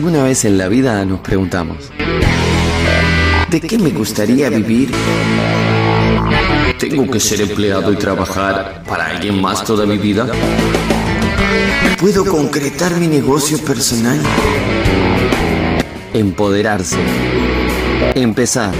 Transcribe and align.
Alguna 0.00 0.24
vez 0.24 0.46
en 0.46 0.56
la 0.56 0.66
vida 0.68 1.04
nos 1.04 1.20
preguntamos, 1.20 1.92
¿de 3.50 3.60
qué 3.60 3.76
me 3.76 3.90
gustaría 3.90 4.48
vivir? 4.48 4.90
¿Tengo 6.78 7.10
que 7.10 7.20
ser 7.20 7.42
empleado 7.42 7.92
y 7.92 7.96
trabajar 7.96 8.82
para 8.88 9.08
alguien 9.08 9.38
más 9.42 9.62
toda 9.62 9.84
mi 9.84 9.98
vida? 9.98 10.26
¿Puedo 11.98 12.24
concretar 12.24 12.96
mi 12.96 13.08
negocio 13.08 13.58
personal? 13.58 14.18
Empoderarse. 16.14 16.96
Empezar. 18.14 18.72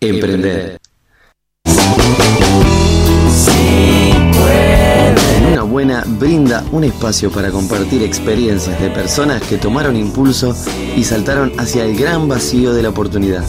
Emprender. 0.00 0.77
Brinda 5.88 6.64
un 6.72 6.84
espacio 6.84 7.30
para 7.30 7.50
compartir 7.50 8.02
experiencias 8.02 8.78
de 8.78 8.90
personas 8.90 9.42
que 9.42 9.56
tomaron 9.56 9.96
impulso 9.96 10.54
y 10.96 11.02
saltaron 11.02 11.52
hacia 11.58 11.84
el 11.84 11.96
gran 11.96 12.28
vacío 12.28 12.74
de 12.74 12.82
la 12.82 12.90
oportunidad. 12.90 13.42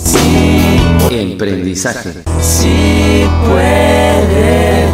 Emprendizaje. 1.12 2.24
Si 2.42 3.26
puedes. 3.46 4.90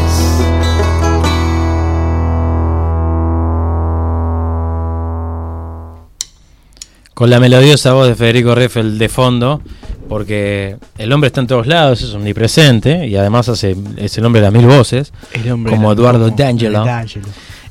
Con 7.13 7.29
la 7.29 7.39
melodiosa 7.39 7.93
voz 7.93 8.07
de 8.07 8.15
Federico 8.15 8.55
Reffel 8.55 8.97
de 8.97 9.07
fondo, 9.07 9.61
porque 10.07 10.77
el 10.97 11.11
hombre 11.11 11.27
está 11.27 11.41
en 11.41 11.47
todos 11.47 11.67
lados, 11.67 12.01
es 12.01 12.13
omnipresente 12.13 13.07
y 13.07 13.15
además 13.15 13.49
hace, 13.49 13.75
es 13.97 14.17
el 14.17 14.25
hombre 14.25 14.41
de 14.41 14.47
las 14.47 14.53
mil 14.53 14.67
voces, 14.67 15.11
como 15.43 15.91
Eduardo 15.91 16.29
D'Angelo. 16.29 16.85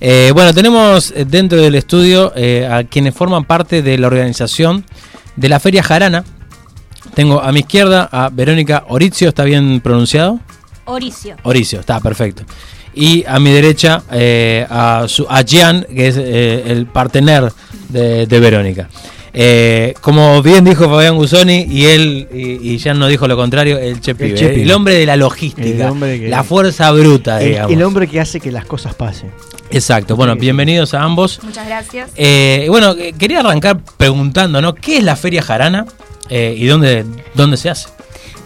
Eh, 0.00 0.32
bueno, 0.34 0.52
tenemos 0.52 1.12
eh, 1.12 1.24
dentro 1.24 1.60
del 1.60 1.74
estudio 1.76 2.32
eh, 2.36 2.68
a 2.70 2.84
quienes 2.84 3.14
forman 3.14 3.44
parte 3.44 3.82
de 3.82 3.96
la 3.96 4.08
organización 4.08 4.84
de 5.36 5.48
la 5.48 5.60
Feria 5.60 5.82
Jarana. 5.82 6.24
Tengo 7.14 7.40
a 7.40 7.52
mi 7.52 7.60
izquierda 7.60 8.08
a 8.10 8.28
Verónica 8.30 8.84
Oricio, 8.88 9.28
¿está 9.28 9.44
bien 9.44 9.80
pronunciado? 9.80 10.40
Oricio. 10.86 11.36
Oricio, 11.44 11.80
está 11.80 12.00
perfecto. 12.00 12.42
Y 12.92 13.24
a 13.26 13.38
mi 13.38 13.50
derecha 13.50 14.02
a, 14.68 15.06
su, 15.08 15.26
a 15.28 15.42
Gian, 15.42 15.86
que 15.88 16.08
es 16.08 16.16
el 16.16 16.86
partener 16.86 17.52
de, 17.88 18.26
de 18.26 18.40
Verónica. 18.40 18.88
Eh, 19.36 19.94
como 20.00 20.40
bien 20.42 20.64
dijo 20.64 20.88
Fabián 20.88 21.16
Gusoni, 21.16 21.66
y 21.68 21.86
él, 21.86 22.28
y, 22.32 22.76
ya 22.78 22.94
no 22.94 23.08
dijo 23.08 23.26
lo 23.26 23.36
contrario, 23.36 23.78
el 23.78 24.00
Chepi, 24.00 24.32
el, 24.32 24.70
hombre 24.70 24.94
de 24.94 25.06
la 25.06 25.16
logística, 25.16 25.92
la 25.92 26.44
fuerza 26.44 26.92
bruta, 26.92 27.38
digamos. 27.38 27.72
El, 27.72 27.82
hombre 27.82 28.06
que 28.06 28.20
hace 28.20 28.38
que 28.38 28.52
las 28.52 28.64
cosas 28.64 28.94
pasen. 28.94 29.32
Exacto, 29.70 30.14
bueno, 30.14 30.36
bienvenidos 30.36 30.94
a 30.94 31.02
ambos. 31.02 31.40
Muchas 31.42 31.66
gracias. 31.66 32.10
Eh, 32.14 32.66
bueno, 32.68 32.92
eh, 32.92 33.12
quería 33.18 33.40
arrancar 33.40 33.80
preguntando, 33.96 34.62
¿no? 34.62 34.74
¿Qué 34.74 34.98
es 34.98 35.04
la 35.04 35.16
Feria 35.16 35.42
Jarana 35.42 35.86
y 36.30 36.64
dónde, 36.66 37.04
dónde 37.34 37.56
se 37.56 37.70
hace? 37.70 37.88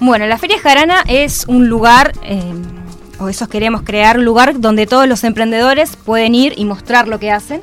Bueno, 0.00 0.26
la 0.26 0.38
Feria 0.38 0.58
Jarana 0.58 1.04
es 1.06 1.44
un 1.46 1.68
lugar 1.68 2.12
o 3.20 3.28
eso 3.28 3.48
queremos 3.48 3.82
crear 3.82 4.18
un 4.18 4.24
lugar 4.24 4.60
donde 4.60 4.86
todos 4.86 5.06
los 5.06 5.24
emprendedores 5.24 5.96
pueden 5.96 6.34
ir 6.34 6.54
y 6.56 6.64
mostrar 6.64 7.08
lo 7.08 7.18
que 7.18 7.30
hacen. 7.30 7.60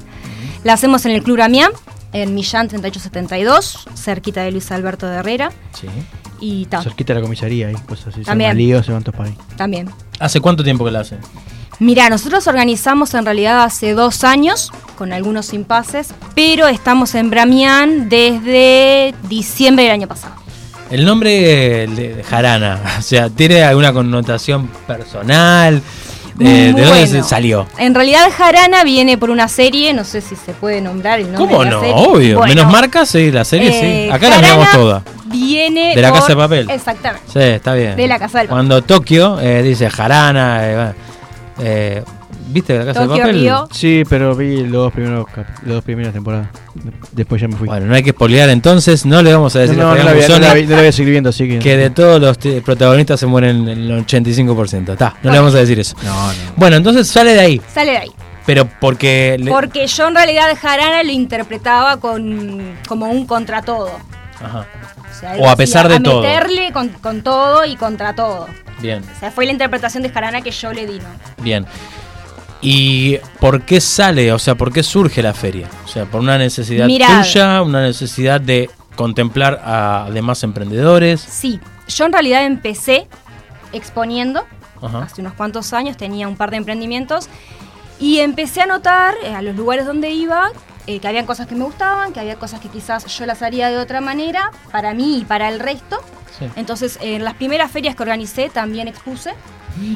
La 0.64 0.74
hacemos 0.74 1.06
en 1.06 1.12
el 1.12 1.24
Club 1.24 1.42
Amiam, 1.42 1.72
en 2.16 2.34
Millán 2.34 2.70
3872, 2.70 3.88
cerquita 3.94 4.42
de 4.42 4.52
Luis 4.52 4.72
Alberto 4.72 5.06
de 5.06 5.18
Herrera. 5.18 5.52
Sí. 5.74 5.88
Y 6.40 6.66
Cerquita 6.82 7.14
de 7.14 7.20
la 7.20 7.24
comisaría, 7.24 7.68
ahí, 7.68 7.76
cosas 7.88 8.14
así. 8.14 8.22
También. 8.22 8.58
Líos, 8.58 8.86
se 8.86 8.94
para 8.94 9.26
ahí. 9.26 9.38
También. 9.58 9.90
¿Hace 10.20 10.40
cuánto 10.40 10.64
tiempo 10.64 10.86
que 10.86 10.92
la 10.92 11.02
hacen? 11.02 11.20
Mira, 11.80 12.10
nosotros 12.10 12.48
organizamos 12.48 13.14
en 13.16 13.26
realidad 13.26 13.64
hace 13.64 13.94
dos 13.94 14.24
años, 14.24 14.72
con 14.98 15.12
algunos 15.12 15.54
impases, 15.54 16.14
pero 16.36 16.68
estamos 16.68 17.16
en 17.16 17.30
Bramián 17.30 18.08
desde 18.08 19.14
diciembre 19.28 19.84
del 19.84 19.94
año 19.94 20.08
pasado. 20.08 20.36
El 20.90 21.04
nombre 21.04 21.88
de 21.88 22.24
Jarana, 22.24 22.82
o 23.00 23.02
sea, 23.02 23.30
¿tiene 23.30 23.62
alguna 23.64 23.92
connotación 23.92 24.68
personal? 24.88 25.82
¿De 26.38 26.74
dónde 26.74 27.24
salió? 27.24 27.66
En 27.78 27.96
realidad 27.96 28.30
Jarana 28.36 28.84
viene 28.84 29.18
por 29.18 29.30
una 29.30 29.48
serie, 29.48 29.94
no 29.94 30.04
sé 30.04 30.22
si 30.22 30.36
se 30.36 30.54
puede 30.54 30.82
nombrar 30.82 31.20
el 31.20 31.32
nombre 31.32 31.56
¿Cómo 31.56 31.64
de 31.64 31.72
la 31.72 31.78
no? 31.78 31.96
Obvio. 31.96 32.42
Menos 32.42 32.72
marcas, 32.72 33.10
sí, 33.10 33.32
la 33.32 33.46
serie 33.46 33.72
sí. 33.72 33.86
Eh, 33.86 34.10
Acá 34.12 34.30
la 34.30 34.40
miramos 34.40 34.72
toda. 34.72 35.04
Viene 35.26 35.96
de 35.96 36.02
la 36.02 36.12
Casa 36.12 36.28
de 36.28 36.36
Papel. 36.36 36.70
Exactamente. 36.70 37.32
Sí, 37.32 37.40
está 37.40 37.74
bien. 37.74 37.96
De 37.96 38.08
la 38.08 38.20
Casa 38.20 38.40
del 38.40 38.48
Papel. 38.48 38.56
Cuando 38.68 38.82
Tokio 38.82 39.40
eh, 39.40 39.64
dice 39.64 39.90
Jarana, 39.90 40.60
eh, 40.62 40.94
eh 41.60 42.04
¿Viste 42.48 42.78
la 42.78 42.86
casa 42.86 43.02
de 43.02 43.08
papel? 43.08 43.52
Sí, 43.72 44.04
pero 44.10 44.36
vi 44.36 44.62
los 44.64 44.72
dos 44.72 44.94
primeros 44.94 45.26
las 45.36 45.66
dos 45.66 45.84
primeras 45.84 46.14
temporadas. 46.14 46.48
Después 47.12 47.42
ya 47.42 47.48
me 47.48 47.56
fui. 47.56 47.68
Bueno, 47.68 47.88
no 47.88 47.96
hay 47.96 48.04
que 48.04 48.12
spoilear 48.12 48.50
entonces, 48.50 49.06
no 49.06 49.22
le 49.22 49.34
vamos 49.34 49.56
a 49.56 49.60
decir 49.60 49.78
no, 49.78 49.90
no, 49.90 49.96
no, 49.96 50.04
la 50.04 50.14
voy, 50.14 50.88
a 50.88 50.92
seguir 50.92 51.12
viendo, 51.12 51.30
así 51.30 51.48
que... 51.48 51.60
que 51.60 51.78
de 51.78 51.90
todos 51.90 52.22
los 52.22 52.38
protagonistas 52.64 53.20
se 53.20 53.26
mueren 53.26 53.68
el 53.68 54.06
85%. 54.06 54.94
Está, 54.94 55.16
no 55.24 55.32
le 55.32 55.38
vamos 55.38 55.56
a 55.56 55.60
decir 55.60 55.80
eso. 55.80 55.96
No, 56.04 56.28
no. 56.28 56.34
Bueno, 56.56 56.76
entonces 56.76 57.08
sale 57.08 57.34
de 57.34 57.40
ahí. 57.40 57.62
Sale 57.74 57.92
de 57.92 57.98
ahí. 57.98 58.12
Pero 58.46 58.70
porque... 58.80 59.44
Porque 59.50 59.88
yo 59.88 60.08
en 60.08 60.16
realidad 60.16 60.56
Jarana 60.60 61.04
lo 61.04 61.12
interpretaba 61.12 61.98
con 61.98 62.76
como 62.88 63.08
un 63.08 63.26
contra 63.26 63.62
todo. 63.64 63.92
Ajá. 64.44 64.68
O, 65.40 65.50
a 65.50 65.56
pesar 65.56 65.88
de 65.88 66.00
todo. 66.00 66.22
meterle 66.22 66.72
con, 66.72 66.90
con, 66.90 67.24
todo 67.24 67.66
y 67.66 67.76
contra 67.76 68.14
todo. 68.14 68.48
Bien. 68.80 69.04
O 69.16 69.20
sea, 69.20 69.32
fue 69.32 69.46
la 69.46 69.54
interpretación 69.54 70.04
de 70.04 70.10
Jarana 70.10 70.42
que 70.42 70.52
yo 70.52 70.74
le 70.74 70.86
di, 70.86 71.00
¿no? 71.00 71.44
Bien. 71.44 71.66
¿Y 72.68 73.20
por 73.40 73.62
qué 73.62 73.80
sale? 73.80 74.32
O 74.32 74.40
sea, 74.40 74.56
¿por 74.56 74.74
qué 74.74 74.82
surge 74.82 75.22
la 75.22 75.36
feria? 75.36 75.70
O 75.84 75.88
sea, 75.88 76.06
por 76.06 76.22
una 76.22 76.36
necesidad 76.40 76.88
tuya, 76.88 77.62
una 77.62 77.84
necesidad 77.84 78.42
de 78.42 78.72
contemplar 78.96 79.62
a 79.64 80.10
demás 80.12 80.42
emprendedores. 80.44 81.22
Sí, 81.22 81.60
yo 81.88 82.06
en 82.06 82.14
realidad 82.14 82.44
empecé 82.44 83.08
exponiendo 83.72 84.48
hace 84.82 85.22
unos 85.22 85.34
cuantos 85.34 85.74
años, 85.74 85.96
tenía 85.96 86.28
un 86.28 86.38
par 86.38 86.50
de 86.50 86.58
emprendimientos 86.58 87.30
y 88.00 88.20
empecé 88.20 88.62
a 88.62 88.66
notar 88.66 89.14
eh, 89.24 89.36
a 89.36 89.44
los 89.44 89.56
lugares 89.56 89.86
donde 89.86 90.10
iba 90.10 90.50
eh, 90.88 91.00
que 91.00 91.08
había 91.08 91.24
cosas 91.28 91.46
que 91.46 91.54
me 91.54 91.66
gustaban, 91.66 92.14
que 92.14 92.20
había 92.20 92.38
cosas 92.38 92.62
que 92.62 92.70
quizás 92.70 93.06
yo 93.06 93.28
las 93.28 93.44
haría 93.44 93.70
de 93.70 93.78
otra 93.78 94.02
manera, 94.02 94.50
para 94.72 94.96
mí 94.96 95.20
y 95.20 95.26
para 95.26 95.50
el 95.50 95.60
resto. 95.60 95.98
Entonces, 96.56 96.98
en 97.02 97.24
las 97.24 97.36
primeras 97.36 97.72
ferias 97.72 97.96
que 97.96 98.04
organicé 98.04 98.50
también 98.50 98.88
expuse 98.88 99.34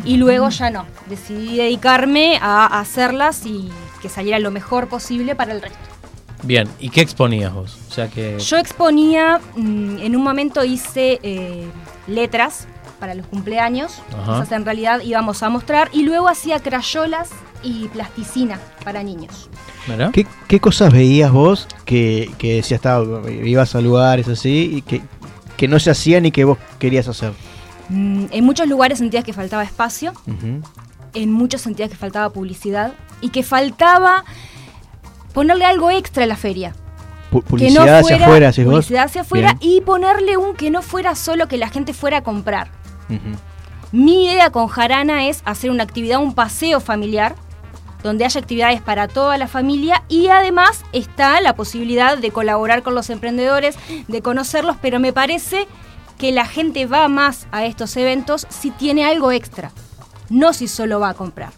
y 0.06 0.18
luego 0.18 0.50
ya 0.50 0.70
no. 0.70 0.86
Decidí 1.08 1.58
dedicarme 1.58 2.38
a 2.42 2.80
hacerlas 2.80 3.46
y 3.46 3.70
que 4.02 4.10
saliera 4.10 4.40
lo 4.40 4.52
mejor 4.52 4.88
posible 4.88 5.36
para 5.36 5.54
el 5.54 5.62
resto. 5.62 5.78
Bien, 6.44 6.70
¿y 6.80 6.90
qué 6.90 7.02
exponías 7.02 7.54
vos? 7.54 7.78
O 7.90 7.94
sea 7.94 8.08
que... 8.08 8.40
Yo 8.40 8.58
exponía, 8.58 9.42
mm, 9.56 9.98
en 10.00 10.16
un 10.16 10.24
momento 10.24 10.64
hice 10.64 11.20
eh, 11.22 11.68
letras 12.08 12.68
para 13.00 13.14
los 13.14 13.26
cumpleaños, 13.28 14.02
sea, 14.46 14.58
en 14.58 14.66
realidad 14.66 15.02
íbamos 15.04 15.42
a 15.44 15.50
mostrar, 15.50 15.90
y 15.94 16.04
luego 16.04 16.28
hacía 16.28 16.60
crayolas 16.60 17.30
y 17.64 17.88
plasticina 17.90 18.60
para 18.84 19.04
niños. 19.04 19.50
¿Qué, 20.14 20.28
¿Qué, 20.48 20.60
cosas 20.60 20.94
veías 20.94 21.32
vos 21.32 21.68
que, 21.86 22.32
que 22.38 22.56
decías, 22.56 22.82
ibas 23.44 23.76
a 23.76 23.82
lugares 23.82 24.28
así 24.28 24.72
y 24.76 24.82
que, 24.82 25.02
que 25.58 25.68
no 25.68 25.80
se 25.80 25.90
hacían 25.90 26.26
y 26.26 26.32
que 26.32 26.44
vos 26.44 26.58
querías 26.78 27.08
hacer? 27.08 27.32
Mm, 27.90 28.26
en 28.32 28.44
muchos 28.46 28.68
lugares 28.68 29.00
sentías 29.00 29.24
que 29.24 29.34
faltaba 29.34 29.64
espacio, 29.64 30.14
en 31.14 31.32
muchos 31.32 31.62
sentías 31.62 31.90
que 31.90 31.96
faltaba 31.96 32.30
publicidad 32.30 32.94
y 33.22 33.30
que 33.30 33.44
faltaba 33.44 34.24
ponerle 35.34 35.66
algo 35.66 35.90
extra 35.90 36.24
a 36.24 36.28
la 36.28 36.36
feria. 36.36 36.76
publicidad 37.32 38.00
hacia 38.00 38.16
afuera, 38.18 38.52
Publicidad 38.52 39.06
hacia 39.06 39.22
afuera 39.22 39.58
y 39.60 39.82
ponerle 39.82 40.38
un 40.38 40.56
que 40.56 40.70
no 40.70 40.82
fuera 40.82 41.16
solo 41.16 41.48
que 41.48 41.58
la 41.58 41.70
gente 41.70 41.94
fuera 41.94 42.18
a 42.18 42.24
comprar. 42.24 42.70
Mi 43.92 44.26
idea 44.26 44.52
con 44.52 44.68
Jarana 44.68 45.28
es 45.28 45.42
hacer 45.46 45.72
una 45.72 45.84
actividad, 45.84 46.20
un 46.20 46.36
paseo 46.36 46.80
familiar, 46.80 47.36
donde 48.04 48.24
haya 48.24 48.40
actividades 48.40 48.82
para 48.82 49.08
toda 49.08 49.38
la 49.38 49.48
familia 49.48 50.04
y 50.08 50.28
además 50.28 50.84
está 50.94 51.42
la 51.42 51.56
posibilidad 51.56 52.18
de 52.18 52.32
colaborar 52.32 52.84
con 52.84 52.96
los 52.96 53.10
emprendedores, 53.10 53.78
de 54.08 54.22
conocerlos, 54.22 54.78
pero 54.82 55.00
me 55.00 55.12
parece 55.12 55.68
que 56.20 56.32
la 56.32 56.46
gente 56.46 56.86
va 56.86 57.08
más 57.08 57.48
a 57.52 57.66
estos 57.66 57.98
eventos 57.98 58.46
si 58.50 58.70
tiene 58.70 59.06
algo 59.06 59.32
extra, 59.32 59.72
no 60.30 60.54
si 60.54 60.68
solo 60.68 61.00
va 61.00 61.10
a 61.10 61.14
comprar. 61.16 61.52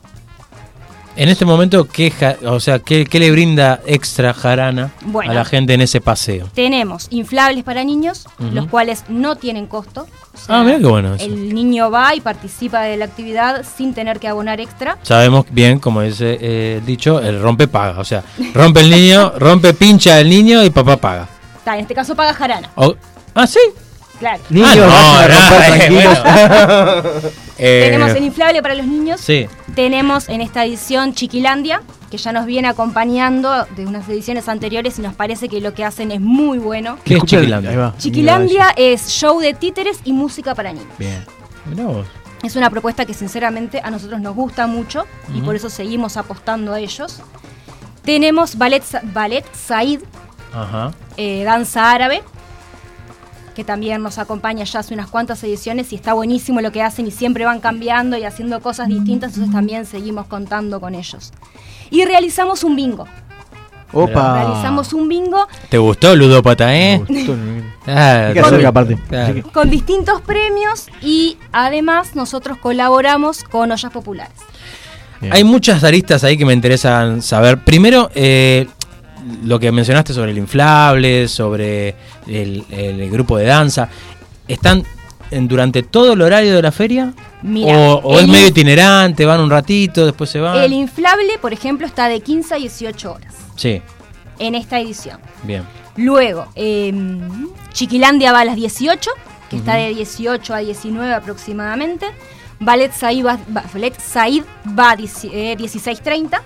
En 1.18 1.28
este 1.28 1.44
momento, 1.44 1.90
¿qué, 1.90 2.14
o 2.46 2.60
sea, 2.62 2.80
¿qué, 2.80 3.06
le 3.12 3.32
brinda 3.32 3.82
extra 3.86 4.34
Jarana 4.34 4.92
a 5.28 5.34
la 5.34 5.44
gente 5.44 5.74
en 5.74 5.82
ese 5.82 6.00
paseo? 6.00 6.48
Tenemos 6.54 7.08
inflables 7.10 7.66
para 7.66 7.84
niños, 7.84 8.28
los 8.40 8.68
cuales 8.68 9.04
no 9.10 9.36
tienen 9.36 9.68
costo. 9.68 10.08
ah, 10.48 10.64
mira 10.64 10.78
qué 10.78 10.86
bueno. 10.86 11.16
El 11.20 11.54
niño 11.54 11.92
va 11.92 12.16
y 12.16 12.22
participa 12.22 12.84
de 12.84 12.96
la 12.96 13.06
actividad 13.06 13.66
sin 13.66 13.94
tener 13.94 14.22
que 14.22 14.30
abonar 14.30 14.62
extra. 14.62 15.00
Sabemos 15.02 15.46
bien, 15.52 15.80
como 15.80 16.02
dice 16.02 16.38
eh, 16.40 16.78
el 16.78 16.86
dicho, 16.86 17.20
el 17.20 17.42
rompe 17.42 17.68
paga. 17.68 18.00
O 18.00 18.06
sea, 18.06 18.24
rompe 18.54 18.80
el 18.80 18.90
niño, 18.90 19.34
rompe 19.38 19.74
pincha 19.74 20.18
el 20.18 20.30
niño 20.30 20.64
y 20.64 20.70
papá 20.70 20.96
paga. 20.96 21.28
en 21.66 21.80
este 21.82 21.94
caso 21.94 22.16
paga 22.16 22.34
Jarana. 22.34 22.70
ah, 23.36 23.48
sí. 23.48 23.60
Claro. 24.22 24.44
Niños, 24.52 24.88
ah, 24.88 25.28
tenemos 27.58 28.12
el 28.12 28.24
inflable 28.24 28.62
para 28.62 28.76
los 28.76 28.86
niños. 28.86 29.20
Sí. 29.20 29.48
Tenemos 29.74 30.30
en 30.30 30.42
esta 30.42 30.64
edición 30.64 31.16
Chiquilandia, 31.16 31.82
que 32.12 32.18
ya 32.18 32.32
nos 32.32 32.46
viene 32.46 32.68
acompañando 32.68 33.66
de 33.76 33.88
unas 33.88 34.08
ediciones 34.08 34.48
anteriores 34.48 35.00
y 35.00 35.02
nos 35.02 35.16
parece 35.16 35.50
que 35.50 35.60
lo 35.60 35.74
que 35.74 35.84
hacen 35.84 36.12
es 36.12 36.22
muy 36.22 36.60
bueno. 36.60 37.00
¿Qué 37.04 37.16
es 37.16 37.24
Chiquilandia? 37.24 37.96
Chiquilandia 37.98 38.74
es 38.78 39.08
show 39.08 39.40
de 39.40 39.56
títeres 39.56 40.02
y 40.04 40.14
música 40.14 40.54
para 40.54 40.72
niños. 40.72 40.86
Bien. 41.00 41.26
Es 42.44 42.56
una 42.56 42.70
propuesta 42.70 43.06
que 43.06 43.16
sinceramente 43.16 43.82
a 43.84 43.90
nosotros 43.90 44.22
nos 44.22 44.36
gusta 44.36 44.68
mucho 44.68 45.08
y 45.34 45.42
por 45.42 45.56
eso 45.56 45.72
seguimos 45.72 46.16
apostando 46.16 46.74
a 46.74 46.80
ellos. 46.80 47.22
Tenemos 48.04 48.56
Ballet, 48.56 48.84
ballet 49.14 49.46
Said, 49.52 50.02
eh, 51.18 51.44
danza 51.44 51.92
árabe, 51.92 52.22
que 53.52 53.64
también 53.64 54.02
nos 54.02 54.18
acompaña 54.18 54.64
ya 54.64 54.80
hace 54.80 54.94
unas 54.94 55.10
cuantas 55.10 55.44
ediciones 55.44 55.92
y 55.94 55.96
está 55.96 56.14
buenísimo 56.14 56.62
lo 56.62 56.72
que 56.72 56.82
hacen 56.82 57.08
y 57.08 57.12
siempre 57.12 57.46
van 57.46 57.60
cambiando 57.60 58.18
y 58.18 58.24
haciendo 58.24 58.60
cosas 58.62 58.88
distintas, 58.88 59.34
entonces 59.34 59.54
también 59.54 59.86
seguimos 59.86 60.28
contando 60.28 60.80
con 60.80 60.96
ellos. 60.96 61.32
Y 61.90 62.06
realizamos 62.06 62.64
un 62.64 62.76
bingo. 62.76 63.08
Opa. 63.94 64.44
Realizamos 64.44 64.94
un 64.94 65.10
bingo. 65.10 65.48
¿Te 65.70 65.78
gustó 65.78 66.16
Ludópata, 66.16 66.74
eh? 66.76 67.02
Ah, 67.88 68.32
con, 68.42 69.42
con 69.52 69.70
distintos 69.70 70.22
premios 70.22 70.88
y 71.02 71.38
además 71.52 72.16
nosotros 72.16 72.58
colaboramos 72.58 73.44
con 73.44 73.72
Ollas 73.72 73.92
Populares. 73.92 74.34
Hay 75.30 75.44
muchas 75.44 75.84
aristas 75.84 76.24
ahí 76.24 76.38
que 76.38 76.46
me 76.46 76.54
interesan 76.54 77.22
saber. 77.22 77.60
Primero, 77.60 78.10
eh, 78.16 78.68
lo 79.44 79.60
que 79.60 79.72
mencionaste 79.72 80.14
sobre 80.14 80.32
el 80.32 80.38
inflable, 80.38 81.28
sobre 81.28 81.96
el, 82.28 83.10
grupo 83.12 83.38
de 83.38 83.46
danza, 83.46 83.90
¿están 84.48 84.84
durante 85.32 85.84
todo 85.84 86.14
el 86.14 86.22
horario 86.22 86.56
de 86.56 86.62
la 86.62 86.72
feria? 86.72 87.14
¿O, 87.44 88.20
es 88.20 88.28
medio 88.28 88.48
itinerante, 88.48 89.26
van 89.26 89.40
un 89.40 89.50
ratito, 89.50 90.06
después 90.06 90.30
se 90.30 90.40
van? 90.40 90.58
El 90.58 90.74
inflable, 90.74 91.38
por 91.40 91.54
ejemplo, 91.54 91.88
está 91.88 92.08
de 92.08 92.20
15 92.20 92.56
a 92.56 92.58
18 92.58 93.12
horas. 93.12 93.36
Sí. 93.56 93.82
En 94.40 94.56
esta 94.56 94.80
edición. 94.80 95.20
Bien. 95.44 95.64
Luego, 95.98 96.48
em, 96.56 97.50
Chiquilandia 97.74 98.32
va 98.32 98.42
a 98.42 98.46
las 98.46 98.56
18, 98.56 99.12
que 99.50 99.58
está 99.58 99.76
de 99.76 99.94
18 99.94 100.54
a 100.54 100.60
19 100.60 101.14
aproximadamente. 101.14 102.08
Ballet 102.60 102.92
Said 102.94 103.26
va, 103.26 103.40
Ballet 103.74 104.00
Said 104.00 104.44
va 104.78 104.92
a 104.92 104.98
16.30 104.98 106.42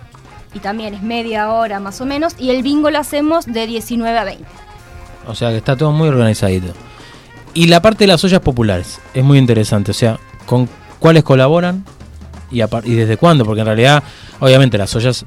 y 0.55 0.59
también 0.59 0.93
es 0.93 1.03
media 1.03 1.51
hora 1.51 1.79
más 1.79 1.99
o 2.01 2.05
menos, 2.05 2.33
y 2.39 2.49
el 2.49 2.63
bingo 2.63 2.89
lo 2.89 2.97
hacemos 2.97 3.45
de 3.45 3.67
19 3.67 4.17
a 4.17 4.23
20. 4.23 4.45
O 5.27 5.35
sea 5.35 5.49
que 5.49 5.57
está 5.57 5.75
todo 5.75 5.91
muy 5.91 6.07
organizadito. 6.07 6.73
Y 7.53 7.67
la 7.67 7.81
parte 7.81 8.05
de 8.05 8.07
las 8.07 8.23
ollas 8.23 8.39
populares 8.39 8.99
es 9.13 9.23
muy 9.23 9.37
interesante, 9.37 9.91
o 9.91 9.93
sea, 9.93 10.17
con 10.45 10.69
cuáles 10.99 11.23
colaboran 11.23 11.83
y, 12.49 12.61
y 12.61 12.95
desde 12.95 13.17
cuándo, 13.17 13.45
porque 13.45 13.61
en 13.61 13.67
realidad, 13.67 14.03
obviamente 14.39 14.77
las 14.77 14.95
ollas 14.95 15.25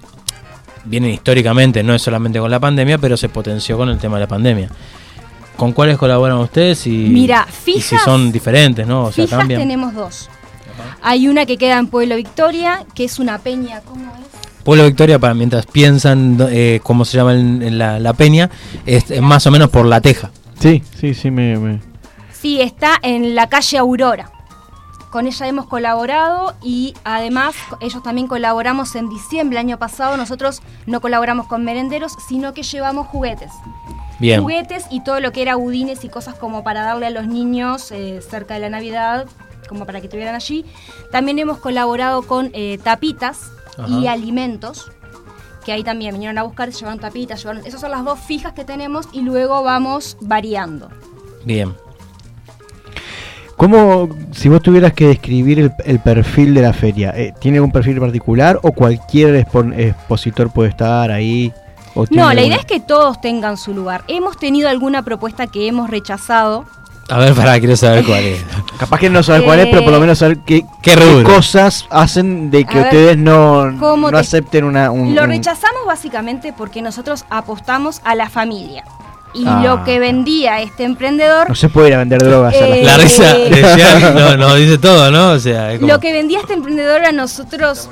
vienen 0.84 1.10
históricamente, 1.10 1.82
no 1.82 1.94
es 1.94 2.00
solamente 2.00 2.38
con 2.38 2.50
la 2.50 2.58
pandemia, 2.58 2.96
pero 2.98 3.16
se 3.16 3.28
potenció 3.28 3.76
con 3.76 3.90
el 3.90 3.98
tema 3.98 4.16
de 4.16 4.22
la 4.22 4.28
pandemia. 4.28 4.70
¿Con 5.56 5.72
cuáles 5.72 5.98
colaboran 5.98 6.38
ustedes 6.38 6.86
y, 6.86 6.90
Mira, 6.90 7.44
fijas, 7.44 7.84
si 7.84 7.96
son 7.98 8.30
diferentes, 8.32 8.86
no? 8.86 9.06
O 9.06 9.12
sea, 9.12 9.26
cambian. 9.26 9.60
tenemos 9.60 9.92
dos. 9.92 10.30
Hay 11.02 11.28
una 11.28 11.44
que 11.46 11.58
queda 11.58 11.78
en 11.78 11.88
Pueblo 11.88 12.16
Victoria, 12.16 12.84
que 12.94 13.04
es 13.04 13.18
una 13.18 13.38
peña, 13.38 13.80
¿cómo 13.80 14.12
es? 14.14 14.37
Pueblo 14.64 14.84
Victoria, 14.84 15.18
para 15.18 15.34
mientras 15.34 15.66
piensan 15.66 16.36
eh, 16.50 16.80
cómo 16.82 17.04
se 17.04 17.16
llama 17.16 17.34
en, 17.34 17.78
la, 17.78 18.12
peña, 18.14 18.50
es, 18.86 19.20
más 19.20 19.46
o 19.46 19.50
menos 19.50 19.70
por 19.70 19.86
La 19.86 20.00
Teja. 20.00 20.30
Sí, 20.58 20.82
sí, 20.98 21.14
sí, 21.14 21.30
me, 21.30 21.80
Sí, 22.32 22.60
está 22.60 22.98
en 23.02 23.34
la 23.34 23.48
calle 23.48 23.78
Aurora. 23.78 24.30
Con 25.10 25.26
ella 25.26 25.48
hemos 25.48 25.66
colaborado 25.66 26.54
y 26.62 26.94
además 27.02 27.54
ellos 27.80 28.02
también 28.02 28.26
colaboramos 28.26 28.94
en 28.94 29.08
diciembre 29.08 29.58
año 29.58 29.78
pasado. 29.78 30.16
Nosotros 30.16 30.60
no 30.86 31.00
colaboramos 31.00 31.46
con 31.46 31.64
merenderos, 31.64 32.12
sino 32.28 32.52
que 32.52 32.62
llevamos 32.62 33.06
juguetes. 33.06 33.50
Bien. 34.18 34.42
Juguetes 34.42 34.84
y 34.90 35.02
todo 35.02 35.20
lo 35.20 35.32
que 35.32 35.42
era 35.42 35.56
budines 35.56 36.04
y 36.04 36.08
cosas 36.08 36.34
como 36.34 36.62
para 36.62 36.82
darle 36.82 37.06
a 37.06 37.10
los 37.10 37.26
niños 37.26 37.90
eh, 37.90 38.20
cerca 38.28 38.54
de 38.54 38.60
la 38.60 38.68
Navidad, 38.68 39.26
como 39.68 39.86
para 39.86 40.00
que 40.00 40.06
estuvieran 40.06 40.34
allí. 40.34 40.64
También 41.10 41.38
hemos 41.38 41.58
colaborado 41.58 42.22
con 42.22 42.50
eh, 42.52 42.78
tapitas 42.82 43.50
y 43.86 44.06
alimentos, 44.06 44.90
que 45.64 45.72
ahí 45.72 45.84
también 45.84 46.14
vinieron 46.14 46.38
a 46.38 46.42
buscar, 46.42 46.70
llevaron 46.70 46.98
tapitas, 46.98 47.40
llevaron... 47.42 47.66
Esas 47.66 47.80
son 47.80 47.90
las 47.90 48.04
dos 48.04 48.18
fijas 48.18 48.52
que 48.52 48.64
tenemos 48.64 49.08
y 49.12 49.20
luego 49.20 49.62
vamos 49.62 50.16
variando. 50.20 50.88
Bien. 51.44 51.74
¿Cómo, 53.58 54.08
si 54.30 54.48
vos 54.48 54.62
tuvieras 54.62 54.92
que 54.92 55.08
describir 55.08 55.72
el, 55.84 55.98
perfil 56.00 56.54
de 56.54 56.62
la 56.62 56.72
feria, 56.72 57.12
eh, 57.16 57.34
¿tiene 57.40 57.58
algún 57.58 57.72
perfil 57.72 57.98
particular 57.98 58.60
o 58.62 58.70
cualquier 58.70 59.34
expositor 59.34 60.52
puede 60.52 60.70
estar 60.70 61.10
ahí? 61.10 61.52
no, 62.10 62.32
la 62.32 62.44
idea 62.44 62.56
es 62.56 62.64
que 62.64 62.78
todos 62.78 63.20
tengan 63.20 63.56
su 63.56 63.74
lugar. 63.74 64.04
Hemos 64.06 64.38
tenido 64.38 64.68
alguna 64.68 65.02
propuesta 65.02 65.48
que 65.48 65.66
hemos 65.66 65.90
rechazado, 65.90 66.66
a 67.10 67.18
ver, 67.18 67.34
para, 67.34 67.58
quiero 67.58 67.76
saber 67.76 68.04
cuál 68.04 68.22
es. 68.24 68.44
Capaz 68.78 68.98
que 68.98 69.08
no 69.08 69.22
saber 69.22 69.42
cuál 69.42 69.60
es, 69.60 69.66
pero 69.66 69.82
por 69.82 69.92
lo 69.92 70.00
menos 70.00 70.18
saber 70.18 70.38
qué, 70.38 70.64
¿Qué, 70.82 71.22
cosas 71.24 71.86
hacen 71.90 72.50
de 72.50 72.64
que 72.64 72.78
ustedes 72.78 73.16
no, 73.16 73.70
no 73.70 74.08
acepten 74.08 74.64
una... 74.64 74.90
Un, 74.90 75.14
lo 75.14 75.26
rechazamos 75.26 75.86
básicamente 75.86 76.52
porque 76.52 76.82
nosotros 76.82 77.24
apostamos 77.30 78.02
a 78.04 78.14
la 78.14 78.28
familia. 78.28 78.84
Y 79.34 79.44
ah. 79.46 79.60
lo 79.62 79.84
que 79.84 79.98
vendía 79.98 80.60
este 80.60 80.84
emprendedor... 80.84 81.48
No 81.48 81.54
se 81.54 81.68
puede 81.68 81.88
ir 81.88 81.94
a 81.94 81.98
vender 81.98 82.22
drogas. 82.22 82.54
a 82.54 82.66
la, 82.66 82.76
la 82.76 82.96
risa 82.98 83.36
no, 84.14 84.36
no, 84.36 84.54
dice 84.54 84.78
todo, 84.78 85.10
¿no? 85.10 85.32
O 85.32 85.38
sea, 85.38 85.74
Lo 85.74 86.00
que 86.00 86.12
vendía 86.12 86.40
este 86.40 86.54
emprendedor 86.54 87.04
a 87.04 87.12
nosotros... 87.12 87.88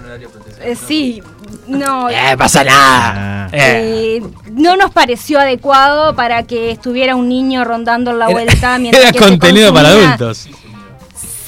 Eh, 0.61 0.75
sí, 0.75 1.23
no. 1.67 2.09
Eh, 2.11 2.37
pasa 2.37 2.65
nada. 2.65 3.49
Eh. 3.53 4.23
no 4.53 4.77
nos 4.77 4.91
pareció 4.91 5.39
adecuado 5.41 6.15
para 6.15 6.43
que 6.45 6.71
estuviera 6.71 7.15
un 7.17 7.29
niño 7.29 7.65
rondando 7.65 8.13
la 8.13 8.29
vuelta 8.29 8.79
mientras 8.79 9.05
Era 9.05 9.19
contenido 9.19 9.73
para 9.73 9.89
adultos. 9.91 10.49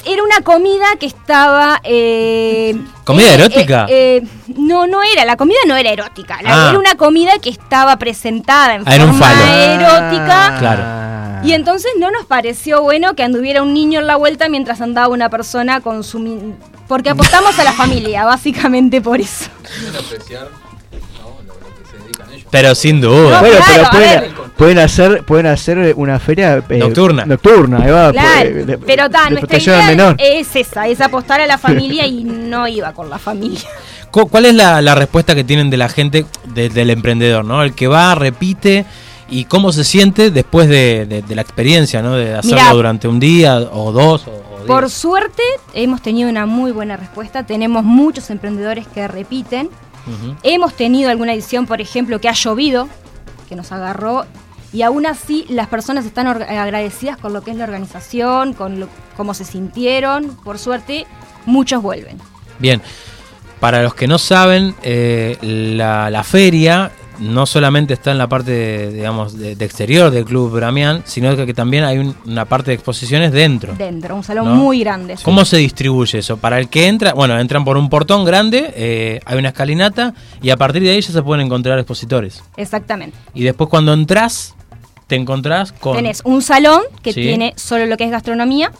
Era 0.05 0.23
una 0.23 0.41
comida 0.43 0.85
que 0.99 1.05
estaba. 1.05 1.81
Eh, 1.83 2.75
¿Comida 3.03 3.33
erótica? 3.33 3.87
no, 4.55 4.87
no 4.87 5.01
era. 5.03 5.25
La 5.25 5.35
comida 5.35 5.59
no 5.67 5.75
era 5.75 5.91
erótica. 5.91 6.39
Ah. 6.45 6.69
Era 6.69 6.79
una 6.79 6.95
comida 6.95 7.33
que 7.41 7.49
estaba 7.49 7.97
presentada 7.97 8.75
en 8.75 8.83
ah, 8.85 8.91
forma 8.91 9.73
erótica. 9.75 10.55
claro. 10.59 11.09
Y 11.43 11.53
entonces 11.53 11.91
no 11.97 12.11
nos 12.11 12.25
pareció 12.25 12.81
bueno 12.81 13.15
que 13.15 13.23
anduviera 13.23 13.61
un 13.61 13.73
niño 13.73 14.01
en 14.01 14.07
la 14.07 14.17
vuelta 14.17 14.49
mientras 14.49 14.81
andaba 14.81 15.07
una 15.07 15.29
persona 15.29 15.79
consumiendo 15.79 16.57
porque 16.89 17.11
apostamos 17.11 17.57
a 17.59 17.63
la 17.63 17.71
familia, 17.71 18.25
básicamente 18.25 18.99
por 18.99 19.21
eso. 19.21 19.45
Pero 22.49 22.73
sin 22.73 22.99
duda. 22.99 23.39
bueno, 23.41 23.57
pero 23.67 24.33
pueden, 24.57 24.79
hacer 24.79 25.23
pueden 25.23 25.45
hacer 25.45 25.93
una 25.95 26.19
feria 26.19 26.63
eh, 26.67 26.77
nocturna. 26.79 27.27
Nocturna, 27.27 27.77
va, 27.91 28.11
claro, 28.11 28.49
pero 28.87 29.07
tan 29.07 29.35
nuestra 29.35 29.59
idea 29.59 30.15
es 30.17 30.55
esa, 30.55 30.87
es 30.87 30.99
apostar 30.99 31.39
a 31.41 31.45
la 31.45 31.59
familia 31.59 32.07
y 32.07 32.23
no 32.23 32.67
iba 32.67 32.91
con 32.91 33.07
la 33.07 33.19
familia. 33.19 33.69
¿Cuál 34.09 34.47
es 34.47 34.55
la, 34.55 34.95
respuesta 34.95 35.35
que 35.35 35.43
tienen 35.43 35.69
de 35.69 35.77
la 35.77 35.89
gente, 35.89 36.25
del 36.43 36.89
emprendedor, 36.89 37.45
no? 37.45 37.61
El 37.61 37.75
que 37.75 37.87
va, 37.87 38.15
repite 38.15 38.83
y 39.29 39.45
cómo 39.45 39.71
se 39.71 39.83
siente 39.83 40.31
después 40.31 40.67
de, 40.67 41.23
la 41.29 41.41
experiencia, 41.41 42.01
¿no? 42.01 42.15
De 42.15 42.35
hacerlo 42.35 42.75
durante 42.75 43.07
un 43.07 43.19
día 43.19 43.57
o 43.57 43.91
dos 43.91 44.27
o 44.27 44.49
por 44.69 44.91
suerte 44.91 45.41
hemos 45.73 45.99
tenido 46.03 46.29
una 46.29 46.45
muy 46.45 46.71
buena 46.71 46.95
respuesta. 46.95 47.43
Tenemos 47.43 47.83
muchos 47.83 48.29
emprendedores 48.29 48.85
que 48.87 49.07
repiten. 49.07 49.69
Hemos 50.43 50.75
tenido 50.75 51.09
alguna 51.09 51.33
edición, 51.33 51.65
por 51.65 51.81
ejemplo, 51.81 52.21
que 52.21 52.29
ha 52.29 52.33
llovido, 52.33 52.87
que 53.47 53.55
nos 53.55 53.71
agarró. 53.71 54.27
Y 54.71 54.83
aún 54.83 55.07
así 55.07 55.45
las 55.49 55.67
personas 55.69 56.05
están 56.05 56.27
agradecidas 56.27 57.17
con 57.17 57.33
lo 57.33 57.41
que 57.41 57.49
es 57.49 57.57
la 57.57 57.63
organización, 57.63 58.53
con 58.53 58.87
cómo 59.17 59.33
se 59.33 59.43
sintieron. 59.43 60.35
Por 60.43 60.59
suerte, 60.59 61.07
muchos 61.47 61.81
vuelven. 61.81 62.19
Bien, 62.59 62.79
para 63.59 63.81
los 63.81 63.95
que 63.95 64.07
no 64.07 64.19
saben, 64.19 64.75
eh, 64.83 65.37
la, 65.41 66.11
la, 66.11 66.23
feria 66.23 66.91
no 67.19 67.45
solamente 67.45 67.93
está 67.93 68.11
en 68.11 68.17
la 68.17 68.27
parte, 68.27 68.91
digamos, 68.91 69.37
de, 69.37 69.51
exterior 69.51 70.11
del 70.11 70.25
Club 70.25 70.51
Bramián, 70.51 71.03
sino 71.05 71.35
que, 71.35 71.53
también 71.53 71.83
hay 71.83 72.15
una 72.25 72.45
parte 72.45 72.71
de 72.71 72.75
exposiciones 72.75 73.31
dentro. 73.31 73.75
Dentro, 73.75 74.15
un 74.15 74.23
salón 74.23 74.57
muy 74.57 74.79
grande. 74.79 75.15
¿Cómo 75.23 75.45
se 75.45 75.57
distribuye 75.57 76.19
eso? 76.19 76.37
Para 76.37 76.59
el 76.59 76.69
que 76.69 76.87
entra, 76.87 77.13
bueno, 77.13 77.37
entran 77.39 77.65
por 77.65 77.77
un 77.77 77.89
portón 77.89 78.25
grande, 78.25 78.73
eh, 78.75 79.19
hay 79.25 79.37
una 79.37 79.49
escalinata 79.49 80.13
y 80.41 80.49
a 80.49 80.57
partir 80.57 80.81
de 80.81 80.91
ahí 80.91 81.01
ya 81.01 81.11
se 81.11 81.21
pueden 81.21 81.45
encontrar 81.45 81.77
expositores. 81.77 82.43
Exactamente. 82.57 83.17
Y 83.33 83.43
después 83.43 83.69
cuando 83.69 83.93
entras, 83.93 84.55
te 85.07 85.15
encontrás 85.15 85.71
con... 85.71 85.95
Tenés 85.95 86.21
un 86.23 86.41
salón 86.41 86.81
que 87.01 87.13
tiene 87.13 87.53
solo 87.57 87.85
lo 87.87 87.97
que 87.97 88.05
es 88.05 88.11
gastronomía 88.11 88.71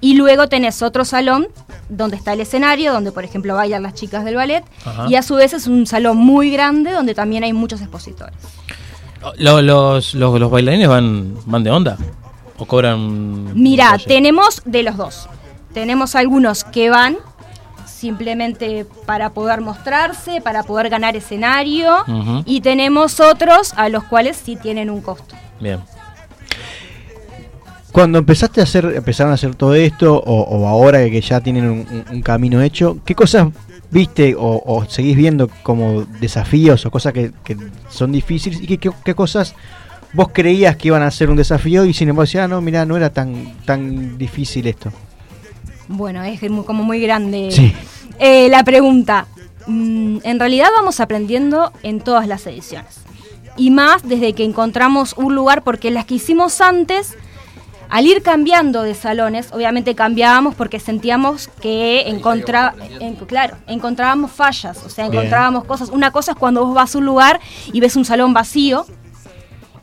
y 0.00 0.14
luego 0.14 0.48
tenés 0.48 0.82
otro 0.82 1.04
salón 1.04 1.48
donde 1.88 2.16
está 2.16 2.32
el 2.32 2.40
escenario, 2.40 2.92
donde 2.92 3.12
por 3.12 3.24
ejemplo 3.24 3.54
bailan 3.54 3.82
las 3.82 3.94
chicas 3.94 4.24
del 4.24 4.36
ballet 4.36 4.64
y 5.08 5.14
a 5.14 5.22
su 5.22 5.34
vez 5.34 5.52
es 5.52 5.66
un 5.66 5.86
salón 5.86 6.16
muy 6.16 6.50
grande 6.50 6.92
donde 6.92 7.14
también 7.14 7.44
hay 7.44 7.52
muchos 7.52 7.80
expositores. 7.80 8.36
¿Los, 9.36 9.62
los, 9.62 10.14
los, 10.14 10.50
bailarines 10.50 10.88
van, 10.88 11.34
van 11.46 11.64
de 11.64 11.70
onda? 11.70 11.96
¿O 12.56 12.66
cobran? 12.66 13.54
Mira, 13.60 13.96
tenemos 13.98 14.62
de 14.64 14.82
los 14.82 14.96
dos. 14.96 15.28
Tenemos 15.72 16.14
algunos 16.14 16.64
que 16.64 16.90
van 16.90 17.16
simplemente 17.86 18.86
para 19.06 19.30
poder 19.30 19.60
mostrarse, 19.60 20.40
para 20.40 20.62
poder 20.62 20.88
ganar 20.88 21.16
escenario, 21.16 22.04
y 22.44 22.60
tenemos 22.60 23.18
otros 23.18 23.72
a 23.76 23.88
los 23.88 24.04
cuales 24.04 24.36
sí 24.36 24.56
tienen 24.56 24.88
un 24.88 25.00
costo. 25.00 25.34
Bien. 25.60 25.80
Cuando 27.92 28.18
empezaste 28.18 28.60
a 28.60 28.64
hacer, 28.64 28.84
empezaron 28.96 29.32
a 29.32 29.34
hacer 29.34 29.54
todo 29.54 29.74
esto, 29.74 30.22
o, 30.24 30.66
ahora 30.68 31.08
que 31.08 31.20
ya 31.20 31.40
tienen 31.40 31.86
un, 32.10 32.22
camino 32.22 32.62
hecho, 32.62 32.98
¿qué 33.04 33.14
cosas 33.14 33.48
viste 33.90 34.34
o, 34.38 34.84
seguís 34.88 35.16
viendo 35.16 35.48
como 35.62 36.04
desafíos 36.20 36.84
o 36.84 36.90
cosas 36.90 37.12
que, 37.12 37.32
son 37.88 38.12
difíciles 38.12 38.60
y 38.62 38.76
qué, 38.76 39.14
cosas 39.14 39.54
vos 40.12 40.28
creías 40.32 40.76
que 40.76 40.88
iban 40.88 41.02
a 41.02 41.10
ser 41.10 41.30
un 41.30 41.36
desafío 41.36 41.84
y 41.84 41.94
sin 41.94 42.08
embargo 42.08 42.26
decías, 42.26 42.44
ah, 42.44 42.48
no, 42.48 42.60
mira, 42.60 42.84
no 42.84 42.96
era 42.96 43.10
tan, 43.10 43.56
tan 43.64 44.18
difícil 44.18 44.66
esto? 44.66 44.92
Bueno, 45.88 46.22
es 46.22 46.40
como 46.66 46.84
muy 46.84 47.00
grande 47.00 47.48
eh, 48.18 48.48
la 48.50 48.62
pregunta. 48.64 49.26
Mm, 49.66 50.18
en 50.22 50.38
realidad 50.38 50.68
vamos 50.76 51.00
aprendiendo 51.00 51.72
en 51.82 52.00
todas 52.00 52.26
las 52.26 52.46
ediciones. 52.46 53.00
Y 53.56 53.70
más 53.70 54.06
desde 54.06 54.34
que 54.34 54.44
encontramos 54.44 55.14
un 55.16 55.34
lugar, 55.34 55.64
porque 55.64 55.90
las 55.90 56.04
que 56.04 56.14
hicimos 56.14 56.60
antes 56.60 57.16
al 57.90 58.06
ir 58.06 58.22
cambiando 58.22 58.82
de 58.82 58.94
salones, 58.94 59.50
obviamente 59.52 59.94
cambiábamos 59.94 60.54
porque 60.54 60.78
sentíamos 60.80 61.48
que 61.60 62.08
encontra, 62.08 62.74
claro, 63.26 63.56
encontrábamos 63.66 64.30
fallas, 64.30 64.84
o 64.84 64.90
sea, 64.90 65.06
encontrábamos 65.06 65.64
cosas. 65.64 65.88
Una 65.90 66.10
cosa 66.10 66.32
es 66.32 66.38
cuando 66.38 66.64
vos 66.64 66.74
vas 66.74 66.94
a 66.94 66.98
un 66.98 67.06
lugar 67.06 67.40
y 67.72 67.80
ves 67.80 67.96
un 67.96 68.04
salón 68.04 68.34
vacío 68.34 68.86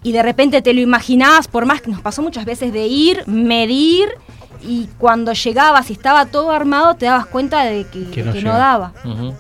y 0.04 0.12
de 0.12 0.22
repente 0.22 0.62
te 0.62 0.74
lo 0.74 0.82
imaginabas, 0.82 1.48
por 1.48 1.66
más 1.66 1.82
que 1.82 1.90
nos 1.90 2.02
pasó 2.02 2.22
muchas 2.22 2.46
veces 2.46 2.72
de 2.72 2.86
ir, 2.86 3.24
medir 3.28 4.10
y 4.62 4.88
cuando 4.98 5.34
llegabas 5.34 5.90
y 5.90 5.94
estaba 5.94 6.26
todo 6.26 6.52
armado 6.52 6.96
te 6.96 7.06
dabas 7.06 7.26
cuenta 7.26 7.64
de 7.64 7.86
que, 7.86 8.24
no, 8.44 8.54
daba. 8.54 8.94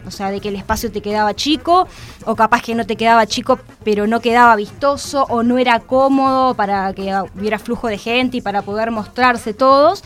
O 0.05 0.11
sea, 0.11 0.31
de 0.31 0.39
que 0.39 0.49
el 0.49 0.55
espacio 0.55 0.91
te 0.91 1.01
quedaba 1.01 1.33
chico 1.33 1.87
o 2.25 2.35
capaz 2.35 2.61
que 2.61 2.75
no 2.75 2.85
te 2.85 2.95
quedaba 2.95 3.25
chico 3.25 3.59
pero 3.83 4.07
no 4.07 4.19
quedaba 4.19 4.55
vistoso 4.55 5.25
o 5.29 5.43
no 5.43 5.57
era 5.57 5.79
cómodo 5.79 6.53
para 6.53 6.93
que 6.93 7.13
hubiera 7.35 7.59
flujo 7.59 7.87
de 7.87 7.97
gente 7.97 8.37
y 8.37 8.41
para 8.41 8.61
poder 8.61 8.91
mostrarse 8.91 9.53
todos. 9.53 10.03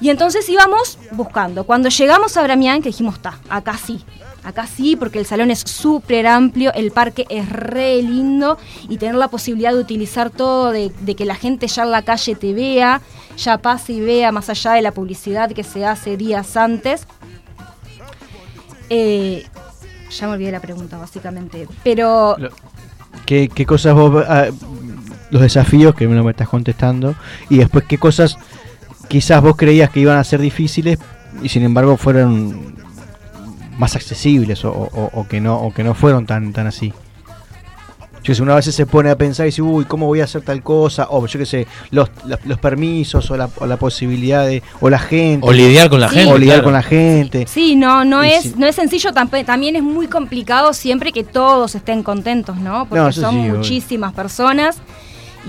Y 0.00 0.08
entonces 0.08 0.48
íbamos 0.48 0.98
buscando. 1.12 1.64
Cuando 1.64 1.90
llegamos 1.90 2.34
a 2.38 2.42
Bramián, 2.42 2.80
que 2.80 2.88
dijimos, 2.88 3.16
está, 3.16 3.38
acá 3.50 3.76
sí, 3.76 4.02
Acá 4.42 4.66
sí, 4.66 4.96
porque 4.96 5.18
el 5.18 5.26
salón 5.26 5.50
es 5.50 5.60
súper 5.60 6.26
amplio, 6.26 6.72
el 6.74 6.92
parque 6.92 7.26
es 7.28 7.48
re 7.50 8.02
lindo 8.02 8.56
y 8.88 8.96
tener 8.96 9.14
la 9.14 9.28
posibilidad 9.28 9.72
de 9.72 9.80
utilizar 9.80 10.30
todo, 10.30 10.70
de, 10.70 10.90
que 11.16 11.24
la 11.26 11.34
gente 11.34 11.66
ya 11.66 11.82
en 11.82 11.90
la 11.90 12.02
calle 12.02 12.34
te 12.34 12.54
vea, 12.54 13.02
ya 13.42 13.58
pase 13.58 13.94
y 13.94 14.00
vea 14.00 14.32
más 14.32 14.48
allá 14.50 14.72
de 14.72 14.82
la 14.82 14.92
publicidad 14.92 15.50
que 15.52 15.64
se 15.64 15.84
hace 15.84 16.16
días 16.16 16.56
antes. 16.56 17.06
Eh, 18.88 19.44
ya 20.10 20.26
me 20.26 20.34
olvidé 20.34 20.52
la 20.52 20.60
pregunta, 20.60 20.98
básicamente. 20.98 21.66
Pero. 21.82 22.36
¿Qué, 23.26 23.48
cosas 23.66 23.94
vos. 23.94 24.24
Ah, 24.28 24.48
los 25.30 25.42
desafíos 25.42 25.94
que 25.94 26.06
no 26.06 26.24
me 26.24 26.30
estás 26.32 26.48
contestando. 26.48 27.14
Y 27.48 27.58
después, 27.58 27.84
¿qué 27.84 27.98
cosas 27.98 28.36
quizás 29.08 29.42
vos 29.42 29.56
creías 29.56 29.90
que 29.90 30.00
iban 30.00 30.18
a 30.18 30.24
ser 30.24 30.40
difíciles 30.40 30.98
y 31.42 31.48
sin 31.48 31.64
embargo 31.64 31.96
fueron 31.96 32.74
más 33.76 33.96
accesibles 33.96 34.64
o, 34.64 35.26
que 35.28 35.40
no 35.40 35.56
o 35.56 35.74
que 35.74 35.82
no 35.82 35.94
fueron 35.94 36.26
tan 36.26 36.52
tan 36.52 36.68
así 36.68 36.92
yo 38.22 38.34
sé, 38.34 38.42
una 38.42 38.54
vez 38.54 38.64
se 38.66 38.86
pone 38.86 39.10
a 39.10 39.16
pensar 39.16 39.46
y 39.46 39.48
dice, 39.48 39.62
uy, 39.62 39.84
¿cómo 39.84 40.06
voy 40.06 40.20
a 40.20 40.24
hacer 40.24 40.42
tal 40.42 40.62
cosa? 40.62 41.06
O 41.10 41.26
yo 41.26 41.38
qué 41.38 41.46
sé, 41.46 41.66
los, 41.90 42.10
los, 42.44 42.58
permisos 42.58 43.30
o 43.30 43.36
la, 43.36 43.48
o 43.56 43.66
la, 43.66 43.76
posibilidad 43.76 44.46
de, 44.46 44.62
o 44.80 44.90
la 44.90 44.98
gente. 44.98 45.46
O 45.46 45.52
lidiar 45.52 45.88
con 45.88 46.00
la 46.00 46.08
gente. 46.08 46.32
O 46.32 46.38
lidiar 46.38 46.62
con 46.62 46.72
la 46.72 46.82
gente. 46.82 47.46
Sí, 47.46 47.76
no, 47.76 48.04
no, 48.04 48.22
es, 48.22 48.56
no 48.56 48.66
es 48.66 48.76
sencillo, 48.76 49.12
también 49.12 49.76
es 49.76 49.82
muy 49.82 50.06
complicado 50.06 50.72
siempre 50.72 51.12
que 51.12 51.24
todos 51.24 51.74
estén 51.74 52.02
contentos, 52.02 52.56
¿no? 52.56 52.86
Porque 52.86 53.12
son 53.12 53.36
muchísimas 53.36 54.12
personas 54.12 54.78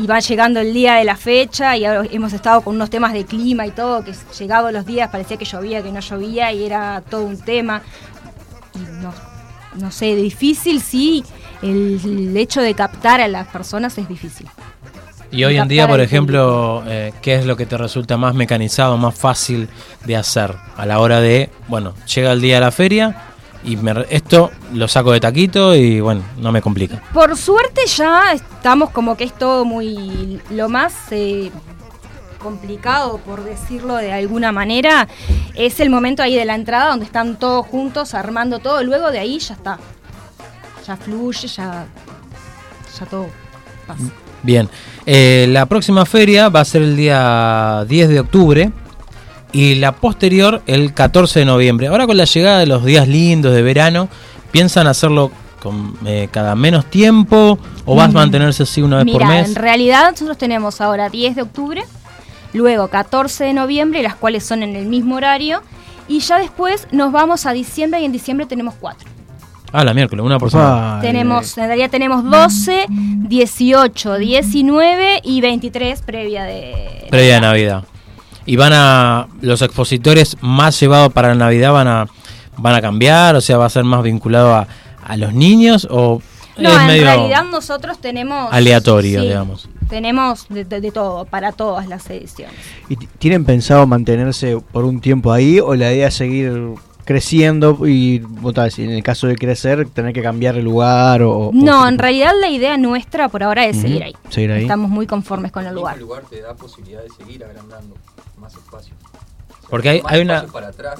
y 0.01 0.08
va 0.08 0.20
llegando 0.20 0.62
el 0.62 0.74
día 0.74 0.96
de 0.96 1.04
la 1.04 1.18
fecha 1.18 1.75
y 1.75 1.84
hemos 1.86 2.32
estado 2.32 2.62
con 2.62 2.75
unos 2.75 2.90
temas 2.90 3.12
de 3.12 3.25
clima 3.25 3.68
y 3.68 3.72
todo, 3.72 4.04
que 4.04 4.13
llegado 4.40 4.72
los 4.72 4.86
días 4.86 5.10
parecía 5.10 5.36
que 5.38 5.44
llovía, 5.46 5.84
que 5.84 5.92
no 5.92 6.00
llovía 6.00 6.54
y 6.54 6.63
era 6.63 7.04
todo 7.10 7.25
un 7.25 7.38
tema 7.38 7.82
no, 9.01 9.13
no 9.75 9.92
sé, 9.92 10.16
difícil 10.16 10.82
sí, 10.82 11.24
el, 11.62 12.36
hecho 12.38 12.62
de 12.62 12.74
captar 12.74 13.22
a 13.22 13.27
las 13.27 13.48
personas 13.48 13.98
es 13.98 14.08
difícil. 14.08 14.48
Y 15.32 15.46
hoy 15.46 15.58
en 15.58 15.70
día, 15.70 15.88
por 15.88 16.01
ejemplo, 16.01 16.84
eh, 16.88 17.13
¿qué 17.22 17.36
es 17.36 17.46
lo 17.46 17.56
que 17.56 17.65
te 17.65 17.77
resulta 17.77 18.18
más 18.18 18.36
mecanizado, 18.36 18.98
más 18.98 19.15
fácil 19.15 19.70
de 20.06 20.18
hacer 20.18 20.56
a 20.75 20.86
la 20.86 21.00
hora 21.00 21.22
de, 21.22 21.50
bueno, 21.70 21.94
llega 22.13 22.34
el 22.34 22.41
día 22.41 22.56
de 22.56 22.62
la 22.62 22.72
feria 22.72 23.15
y 23.63 23.77
esto 24.10 24.51
lo 24.74 24.88
saco 24.88 25.13
de 25.13 25.20
taquito 25.20 25.74
y 25.74 26.01
bueno, 26.01 26.24
no 26.38 26.51
me 26.51 26.62
complica? 26.62 27.01
Por 27.13 27.38
suerte 27.38 27.82
ya 27.88 28.34
estamos 28.34 28.89
como 28.89 29.15
que 29.15 29.24
es 29.24 29.34
todo 29.34 29.63
muy, 29.63 30.41
lo 30.50 30.68
más 30.68 30.94
eh, 31.12 31.50
complicado, 32.41 33.20
por 33.20 33.44
decirlo 33.44 33.96
de 33.96 34.12
alguna 34.12 34.51
manera, 34.51 35.08
es 35.53 35.80
el 35.80 35.89
momento 35.89 36.24
ahí 36.24 36.36
de 36.36 36.46
la 36.46 36.56
entrada 36.56 36.89
donde 36.89 37.06
están 37.06 37.38
todos 37.38 37.65
juntos 37.65 38.13
armando 38.13 38.60
todo. 38.60 38.84
Luego 38.84 39.12
de 39.12 39.20
ahí 39.20 39.39
ya 39.39 39.53
está. 39.53 39.80
Ya 40.85 40.97
fluye, 40.97 41.47
ya, 41.47 41.85
ya 43.00 43.05
todo 43.05 43.27
pasa. 43.88 44.03
Bien. 44.43 44.69
Eh, 45.05 45.47
la 45.50 45.65
próxima 45.65 46.05
feria 46.05 46.50
va 46.50 46.61
a 46.61 46.65
ser 46.65 46.81
el 46.81 46.97
día 46.97 47.85
10 47.88 48.09
de 48.09 48.19
octubre 48.19 48.71
y 49.51 49.75
la 49.75 49.93
posterior 49.93 50.61
el 50.65 50.93
14 50.93 51.39
de 51.39 51.45
noviembre. 51.45 51.88
Ahora 51.88 52.07
con 52.07 52.17
la 52.17 52.25
llegada 52.25 52.59
de 52.59 52.65
los 52.65 52.83
días 52.83 53.07
lindos 53.07 53.53
de 53.53 53.61
verano, 53.61 54.09
¿piensan 54.51 54.88
hacerlo 54.88 55.31
con 55.61 55.95
eh, 56.05 56.27
cada 56.31 56.55
menos 56.55 56.85
tiempo 56.85 57.59
o 57.85 57.95
vas 57.95 58.09
a 58.09 58.13
mantenerse 58.13 58.63
así 58.63 58.81
una 58.81 59.03
vez 59.03 59.13
por 59.13 59.25
mes? 59.25 59.50
En 59.50 59.55
realidad 59.55 60.11
nosotros 60.11 60.38
tenemos 60.38 60.81
ahora 60.81 61.09
10 61.09 61.35
de 61.35 61.41
octubre, 61.43 61.83
luego 62.53 62.88
14 62.88 63.43
de 63.43 63.53
noviembre, 63.53 64.01
las 64.01 64.15
cuales 64.15 64.43
son 64.43 64.63
en 64.63 64.75
el 64.75 64.85
mismo 64.85 65.15
horario, 65.15 65.61
y 66.07 66.19
ya 66.19 66.39
después 66.39 66.88
nos 66.91 67.11
vamos 67.11 67.45
a 67.45 67.51
diciembre 67.53 68.01
y 68.01 68.05
en 68.05 68.11
diciembre 68.11 68.45
tenemos 68.45 68.73
cuatro. 68.79 69.07
Ah, 69.72 69.84
la 69.84 69.94
miércoles, 69.94 70.25
una 70.25 70.40
persona. 70.40 71.00
Tenemos, 71.01 71.58
en 71.58 71.68
realidad 71.68 71.90
tenemos 71.90 72.30
12, 72.30 72.86
18, 72.90 74.18
19 74.18 75.22
y 75.24 75.42
23 75.42 76.01
previa 76.01 76.44
de... 76.44 77.08
Previa 77.10 77.36
de 77.36 77.42
Navidad. 77.42 77.84
¿Y 78.46 78.56
van 78.56 78.74
a, 78.74 79.28
los 79.42 79.62
expositores 79.62 80.36
más 80.42 80.80
llevados 80.80 81.13
para 81.13 81.30
la 81.30 81.36
Navidad 81.36 81.72
van 81.72 81.88
a, 81.88 82.08
van 82.58 82.75
a 82.75 82.82
cambiar? 82.82 83.36
O 83.36 83.42
sea, 83.42 83.58
¿va 83.58 83.66
a 83.66 83.70
ser 83.70 83.84
más 83.86 84.04
vinculado 84.04 84.54
a, 84.54 84.68
a 85.06 85.18
los 85.18 85.34
niños 85.34 85.88
o 85.90 86.22
no, 86.58 86.82
en 86.82 87.01
realidad 87.01 87.46
nosotros 87.46 88.00
tenemos... 88.00 88.51
Aleatorio, 88.51 89.22
digamos. 89.22 89.70
Tenemos 89.90 90.48
de, 90.50 90.92
todo, 90.92 91.25
para 91.25 91.51
todas 91.51 91.88
las 91.88 92.10
ediciones. 92.10 92.56
¿Y 92.90 92.96
tienen 92.96 93.46
pensado 93.46 93.86
mantenerse 93.88 94.58
por 94.72 94.86
un 94.86 95.01
tiempo 95.01 95.32
ahí 95.32 95.60
o 95.60 95.75
la 95.75 95.92
idea 95.92 96.08
es 96.08 96.13
seguir 96.13 96.75
creciendo 97.12 97.77
y 97.88 98.24
en 98.77 98.89
el 98.89 99.03
caso 99.03 99.27
de 99.27 99.36
crecer 99.36 99.88
tener 99.89 100.13
que 100.13 100.22
cambiar 100.22 100.56
el 100.56 100.65
lugar 100.65 101.22
o, 101.22 101.51
no 101.53 101.88
en 101.88 101.98
realidad 101.98 102.32
la 102.39 102.50
idea 102.50 102.77
nuestra 102.77 103.30
por 103.30 103.44
ahora 103.44 103.65
es 103.65 103.77
seguir, 103.77 104.03
ahí. 104.03 104.15
estamos 104.62 104.89
muy 104.89 105.08
conformes 105.08 105.51
con 105.51 105.65
el 105.65 105.75
lugar 105.75 105.96
el 105.96 106.01
lugar 106.01 106.24
te 106.30 106.41
da 106.41 106.53
posibilidad 106.53 107.01
de 107.03 107.10
seguir 107.10 107.44
agrandando 107.44 107.96
más 108.39 108.53
espacio 108.53 108.96
porque 109.70 109.89
hay, 109.89 110.01
hay 110.06 110.22
una 110.22 110.46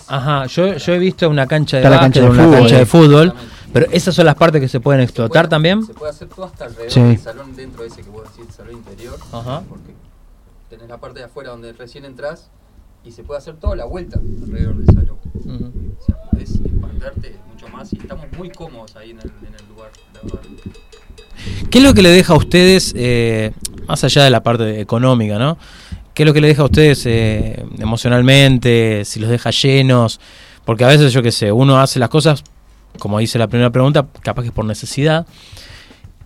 ajá 0.08 0.46
yo, 0.46 0.76
yo 0.76 0.94
he 0.94 1.00
visto 1.00 1.30
una 1.30 1.48
cancha 1.48 1.78
de 1.78 1.90
básquet, 1.90 2.24
una 2.24 2.52
cancha 2.52 2.78
de 2.78 2.86
fútbol 2.86 3.34
pero 3.74 3.88
esas 3.92 4.14
son 4.14 4.26
las 4.26 4.36
partes 4.36 4.60
que 4.60 4.68
se 4.68 4.80
pueden 4.80 5.02
explotar 5.02 5.48
también. 5.48 5.86
Se 5.86 5.94
puede 5.94 6.12
hacer 6.12 6.28
todo 6.28 6.46
hasta 6.46 6.66
alrededor 6.66 7.08
del 7.08 7.20
salón 7.20 7.56
dentro 7.56 7.84
de 7.84 7.88
ese 7.88 8.04
que 8.04 8.10
vos 8.10 8.24
decís, 8.24 8.46
el 8.50 8.54
salón 8.54 8.74
interior. 8.74 9.18
Ajá. 9.32 9.64
Porque 9.68 9.94
tenés 10.70 10.90
la 10.90 10.98
parte 10.98 11.20
de 11.20 11.26
afuera 11.26 11.52
donde 11.52 11.72
recién 11.74 12.06
entras 12.06 12.50
y 13.04 13.12
se 13.12 13.24
puede 13.24 13.40
hacer 13.40 13.56
toda 13.56 13.76
la 13.76 13.86
vuelta 13.86 14.20
alrededor 14.20 14.78
del 14.78 14.86
salón. 14.88 15.18
O 16.00 16.06
sea, 16.06 16.16
podés 16.32 16.56
expanderte 16.56 17.36
mucho 17.52 17.68
más 17.70 17.92
y 17.94 17.98
estamos 17.98 18.26
muy 18.38 18.50
cómodos 18.50 18.96
ahí 18.96 19.12
en 19.12 19.20
el, 19.20 19.32
en 19.48 19.56
el 19.56 19.68
lugar, 19.70 19.92
la 20.14 20.22
verdad. 20.22 20.42
¿Qué 21.70 21.78
es 21.80 21.84
lo 21.84 21.94
que 21.94 22.02
le 22.02 22.10
deja 22.10 22.34
a 22.34 22.38
ustedes, 22.38 22.94
eh, 22.96 23.52
más 23.88 24.04
allá 24.04 24.24
de 24.24 24.30
la 24.30 24.44
parte 24.44 24.80
económica, 24.80 25.40
¿no? 25.40 25.58
¿Qué 26.14 26.24
es 26.24 26.28
lo 26.28 26.34
que 26.34 26.42
le 26.42 26.48
deja 26.48 26.62
a 26.62 26.66
ustedes 26.66 27.06
eh, 27.06 27.66
emocionalmente? 27.80 29.04
Si 29.06 29.20
los 29.20 29.30
deja 29.30 29.50
llenos. 29.50 30.20
Porque 30.66 30.84
a 30.84 30.88
veces, 30.88 31.12
yo 31.14 31.24
qué 31.24 31.32
sé, 31.32 31.52
uno 31.52 31.80
hace 31.80 31.98
las 31.98 32.10
cosas 32.10 32.44
como 33.00 33.20
dice 33.20 33.40
la 33.40 33.48
primera 33.48 33.70
pregunta, 33.70 34.06
capaz 34.22 34.42
que 34.44 34.50
es 34.50 34.54
por 34.54 34.66
necesidad. 34.66 35.26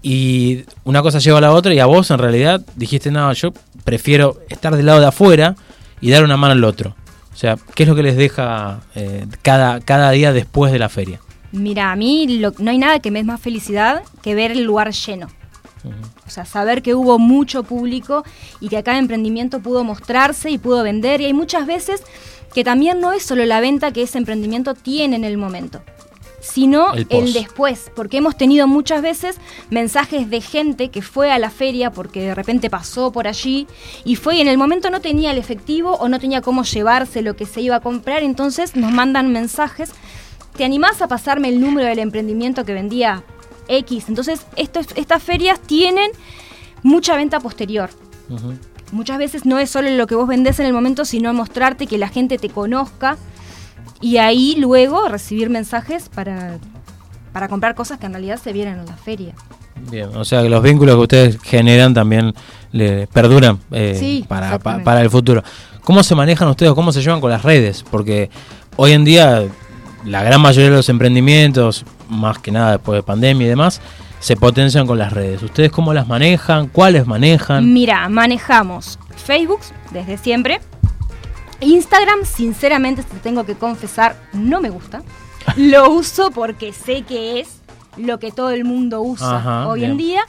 Y 0.01 0.65
una 0.83 1.01
cosa 1.01 1.19
lleva 1.19 1.39
a 1.39 1.41
la 1.41 1.51
otra 1.51 1.73
y 1.73 1.79
a 1.79 1.85
vos 1.85 2.11
en 2.11 2.19
realidad 2.19 2.61
dijiste, 2.75 3.11
no, 3.11 3.31
yo 3.33 3.53
prefiero 3.83 4.39
estar 4.49 4.75
del 4.75 4.85
lado 4.85 4.99
de 4.99 5.07
afuera 5.07 5.55
y 6.05 6.11
dar 6.11 6.23
una 6.23 6.37
mano 6.37 6.51
al 6.51 6.63
otro. 6.63 6.95
O 7.33 7.35
sea, 7.35 7.57
¿qué 7.73 7.81
es 7.81 7.89
lo 7.89 7.95
que 7.95 8.03
les 8.03 8.15
deja 8.15 8.81
eh, 8.93 9.25
cada, 9.41 9.79
cada 9.79 10.11
día 10.11 10.33
después 10.33 10.71
de 10.71 10.77
la 10.77 10.87
feria? 10.87 11.19
Mira, 11.51 11.91
a 11.91 11.95
mí 11.95 12.27
no 12.59 12.69
hay 12.69 12.77
nada 12.77 12.99
que 12.99 13.09
me 13.09 13.17
dé 13.17 13.25
más 13.25 13.41
felicidad 13.41 14.03
que 14.21 14.35
ver 14.35 14.51
el 14.51 14.65
lugar 14.65 14.91
lleno. 14.91 15.29
O 16.27 16.29
sea, 16.29 16.45
saber 16.45 16.83
que 16.83 16.93
hubo 16.93 17.17
mucho 17.17 17.63
público 17.63 18.23
y 18.59 18.69
que 18.69 18.83
cada 18.83 18.99
emprendimiento 18.99 19.61
pudo 19.61 19.83
mostrarse 19.83 20.51
y 20.51 20.59
pudo 20.59 20.83
vender. 20.83 21.21
Y 21.21 21.25
hay 21.25 21.33
muchas 21.33 21.65
veces 21.65 22.03
que 22.53 22.63
también 22.63 22.99
no 22.99 23.11
es 23.11 23.23
solo 23.23 23.43
la 23.45 23.59
venta 23.59 23.91
que 23.91 24.03
ese 24.03 24.19
emprendimiento 24.19 24.75
tiene 24.75 25.15
en 25.15 25.23
el 25.23 25.37
momento 25.37 25.81
sino 26.45 26.93
el, 26.93 27.33
después, 27.33 27.91
porque 27.95 28.17
hemos 28.17 28.37
tenido 28.37 28.67
muchas 28.67 29.01
veces 29.01 29.37
mensajes 29.71 30.29
de 30.29 30.41
gente 30.41 30.89
que 30.89 31.01
fue 31.01 31.31
a 31.31 31.39
la 31.39 31.49
feria 31.49 31.91
porque 31.91 32.21
de 32.21 32.35
repente 32.35 32.69
pasó 32.69 33.11
por 33.11 33.27
allí 33.27 33.67
y 34.03 34.15
fue 34.15 34.35
y 34.35 34.41
en 34.41 34.47
el 34.47 34.57
momento 34.57 34.89
no 34.89 35.01
tenía 35.01 35.31
el 35.31 35.39
efectivo 35.39 35.95
o 35.95 36.07
no 36.07 36.19
tenía 36.19 36.41
cómo 36.41 36.63
llevarse 36.63 37.23
lo 37.23 37.35
que 37.35 37.45
se 37.45 37.61
iba 37.61 37.77
a 37.77 37.79
comprar, 37.79 38.21
entonces 38.21 38.75
nos 38.75 38.91
mandan 38.91 39.31
mensajes, 39.31 39.91
¿te 40.55 40.63
animás 40.63 41.01
a 41.01 41.07
pasarme 41.07 41.49
el 41.49 41.59
número 41.59 41.87
del 41.87 41.99
emprendimiento 41.99 42.63
que 42.63 42.73
vendía 42.73 43.23
X? 43.67 44.05
Entonces 44.07 44.45
estas 44.55 45.23
ferias 45.23 45.59
tienen 45.59 46.11
mucha 46.83 47.15
venta 47.15 47.39
posterior. 47.39 47.89
Muchas 48.91 49.17
veces 49.17 49.45
no 49.45 49.57
es 49.57 49.71
solo 49.71 49.89
lo 49.89 50.05
que 50.05 50.13
vos 50.13 50.27
vendés 50.27 50.59
en 50.59 50.67
el 50.67 50.73
momento, 50.73 51.05
sino 51.05 51.33
mostrarte 51.33 51.87
que 51.87 51.97
la 51.97 52.07
gente 52.07 52.37
te 52.37 52.49
conozca 52.49 53.17
y 54.01 54.17
ahí 54.17 54.55
luego 54.57 55.07
recibir 55.07 55.49
mensajes 55.49 56.09
para, 56.09 56.57
para 57.33 57.47
comprar 57.47 57.75
cosas 57.75 57.99
que 57.99 58.05
en 58.05 58.13
realidad 58.13 58.39
se 58.41 58.53
vienen 58.53 58.79
en 58.79 58.85
la 58.85 58.97
feria. 58.97 59.33
Bien, 59.89 60.09
o 60.15 60.23
sea 60.23 60.41
que 60.41 60.49
los 60.49 60.63
vínculos 60.63 60.95
que 60.95 61.01
ustedes 61.01 61.41
generan 61.41 61.93
también 61.93 62.33
le 62.71 63.07
perduran 63.07 63.59
eh, 63.71 64.23
para, 64.27 64.57
para, 64.59 65.01
el 65.01 65.09
futuro. 65.09 65.43
¿Cómo 65.83 66.01
se 66.03 66.15
manejan 66.15 66.47
ustedes 66.47 66.73
cómo 66.73 66.91
se 66.91 67.01
llevan 67.01 67.21
con 67.21 67.29
las 67.29 67.43
redes? 67.43 67.83
Porque 67.89 68.29
hoy 68.77 68.93
en 68.93 69.03
día 69.03 69.43
la 70.05 70.23
gran 70.23 70.41
mayoría 70.41 70.69
de 70.69 70.77
los 70.77 70.89
emprendimientos, 70.89 71.85
más 72.09 72.39
que 72.39 72.51
nada 72.51 72.73
después 72.73 72.97
de 72.97 73.03
pandemia 73.03 73.45
y 73.45 73.49
demás, 73.49 73.81
se 74.19 74.35
potencian 74.35 74.87
con 74.87 74.97
las 74.97 75.13
redes. 75.13 75.43
¿Ustedes 75.43 75.71
cómo 75.71 75.93
las 75.93 76.07
manejan? 76.07 76.67
¿Cuáles 76.67 77.05
manejan? 77.05 77.71
Mira, 77.73 78.07
manejamos 78.09 78.97
Facebook 79.15 79.59
desde 79.91 80.17
siempre, 80.17 80.61
Instagram, 81.61 82.25
sinceramente, 82.25 83.03
te 83.03 83.17
tengo 83.17 83.45
que 83.45 83.55
confesar, 83.55 84.15
no 84.33 84.61
me 84.61 84.69
gusta. 84.69 85.03
Lo 85.57 85.89
uso 85.91 86.31
porque 86.31 86.73
sé 86.73 87.03
que 87.03 87.39
es 87.39 87.61
lo 87.97 88.19
que 88.19 88.31
todo 88.31 88.49
el 88.51 88.65
mundo 88.65 89.01
usa 89.01 89.67
hoy 89.67 89.85
en 89.85 89.95
día. 89.95 90.23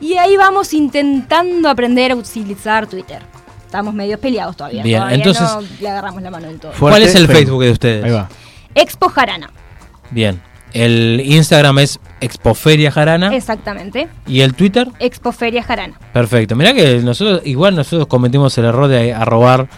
Y 0.00 0.14
ahí 0.14 0.36
vamos 0.36 0.72
intentando 0.72 1.68
aprender 1.68 2.12
a 2.12 2.14
utilizar 2.14 2.86
Twitter. 2.86 3.20
Estamos 3.66 3.94
medio 3.94 4.18
peleados 4.18 4.56
todavía. 4.56 4.82
Bien, 4.82 5.02
entonces 5.10 5.42
no 5.42 5.62
le 5.80 5.88
agarramos 5.88 6.22
la 6.22 6.30
mano 6.30 6.48
del 6.48 6.58
todo. 6.58 6.72
¿Cuál 6.78 7.02
es 7.02 7.14
el 7.14 7.26
Facebook 7.26 7.62
de 7.62 7.70
ustedes? 7.70 8.04
Ahí 8.04 8.10
va. 8.10 8.28
Expo 8.74 9.08
Jarana. 9.08 9.50
Bien. 10.10 10.40
El 10.72 11.20
Instagram 11.24 11.78
es 11.80 11.98
Expoferia 12.20 12.92
Jarana. 12.92 13.34
Exactamente. 13.34 14.08
¿Y 14.26 14.40
el 14.40 14.54
Twitter? 14.54 14.88
Expoferia 15.00 15.62
Jarana. 15.62 15.98
Perfecto. 16.12 16.54
Mirá 16.54 16.72
que 16.74 16.98
nosotros, 16.98 17.42
igual 17.44 17.74
nosotros 17.74 18.06
cometimos 18.06 18.56
el 18.58 18.66
error 18.66 18.88
de 18.88 19.12
arrobar 19.12 19.68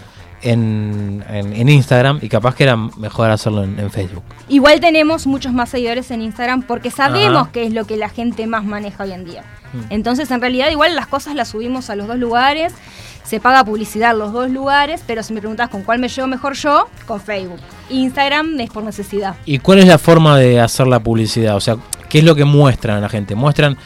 en, 0.42 1.24
en, 1.28 1.68
Instagram 1.68 2.18
y 2.20 2.28
capaz 2.28 2.54
que 2.54 2.64
era 2.64 2.76
mejor 2.76 3.30
hacerlo 3.30 3.62
en, 3.62 3.90
Facebook. 3.90 4.22
Igual 4.48 4.80
tenemos 4.80 5.26
muchos 5.26 5.52
más 5.52 5.68
seguidores 5.70 6.10
en 6.10 6.22
Instagram 6.22 6.62
porque 6.62 6.90
sabemos 6.90 7.48
que 7.48 7.64
es 7.66 7.72
lo 7.72 7.84
que 7.84 7.96
la 7.96 8.08
gente 8.08 8.46
más 8.46 8.64
maneja 8.64 9.04
hoy 9.04 9.12
en 9.12 9.24
día. 9.24 9.44
Mm. 9.72 9.78
Entonces, 9.90 10.30
en 10.30 10.40
realidad, 10.40 10.70
igual 10.70 10.94
las 10.94 11.06
cosas 11.06 11.34
las 11.34 11.48
subimos 11.48 11.90
a 11.90 11.96
los 11.96 12.08
dos 12.08 12.18
lugares, 12.18 12.74
se 13.24 13.40
paga 13.40 13.64
publicidad 13.64 14.16
los 14.16 14.32
dos 14.32 14.50
lugares, 14.50 15.02
pero 15.06 15.22
si 15.22 15.32
me 15.32 15.40
preguntas 15.40 15.68
con 15.68 15.82
cuál 15.82 15.98
me 15.98 16.08
llevo 16.08 16.26
mejor 16.26 16.54
yo, 16.54 16.88
con 17.06 17.20
Facebook. 17.20 17.60
Instagram 17.88 18.58
es 18.60 18.70
por 18.70 18.82
necesidad. 18.82 19.36
¿Y 19.46 19.58
cuál 19.58 19.78
es 19.78 19.86
la 19.86 19.98
forma 19.98 20.38
de 20.38 20.60
hacer 20.60 20.86
la 20.86 21.00
publicidad? 21.00 21.56
O 21.56 21.60
sea, 21.60 21.76
¿qué 22.08 22.18
es 22.18 22.24
lo 22.24 22.34
que 22.34 22.44
muestran 22.44 22.98
a 22.98 23.00
la 23.00 23.08
gente? 23.08 23.34
¿Muestran 23.34 23.76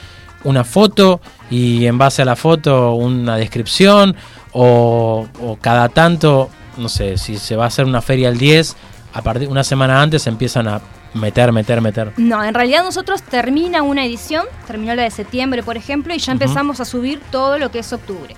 una 0.45 0.65
foto 0.65 1.21
y 1.51 1.87
en 1.87 1.99
base 1.99 2.23
a 2.23 2.25
la 2.25 2.37
foto 2.37 2.95
una 2.95 3.37
descripción 3.37 4.17
o, 4.53 5.27
cada 5.61 5.89
tanto, 5.89 6.49
no 6.79 6.89
sé, 6.89 7.19
si 7.19 7.37
se 7.37 7.57
va 7.57 7.65
a 7.65 7.67
hacer 7.69 7.85
una 7.85 8.01
feria 8.01 8.29
el 8.29 8.39
10, 8.39 8.77
a 9.13 9.23
partir 9.23 9.49
una 9.49 9.65
semana 9.65 10.01
antes 10.01 10.27
empiezan 10.27 10.69
a 10.69 10.81
meter, 11.15 11.53
meter, 11.53 11.81
meter. 11.81 12.13
No, 12.17 12.43
en 12.43 12.55
realidad 12.55 12.83
nosotros 12.83 13.23
termina 13.23 13.83
una 13.83 14.05
edición, 14.05 14.47
terminó 14.67 14.95
la 14.95 15.03
de 15.03 15.11
septiembre, 15.11 15.63
por 15.63 15.77
ejemplo, 15.77 16.15
y 16.15 16.19
ya 16.19 16.33
empezamos 16.33 16.81
a 16.81 16.85
subir 16.85 17.21
todo 17.31 17.59
lo 17.59 17.71
que 17.71 17.81
es 17.81 17.93
octubre 17.93 18.35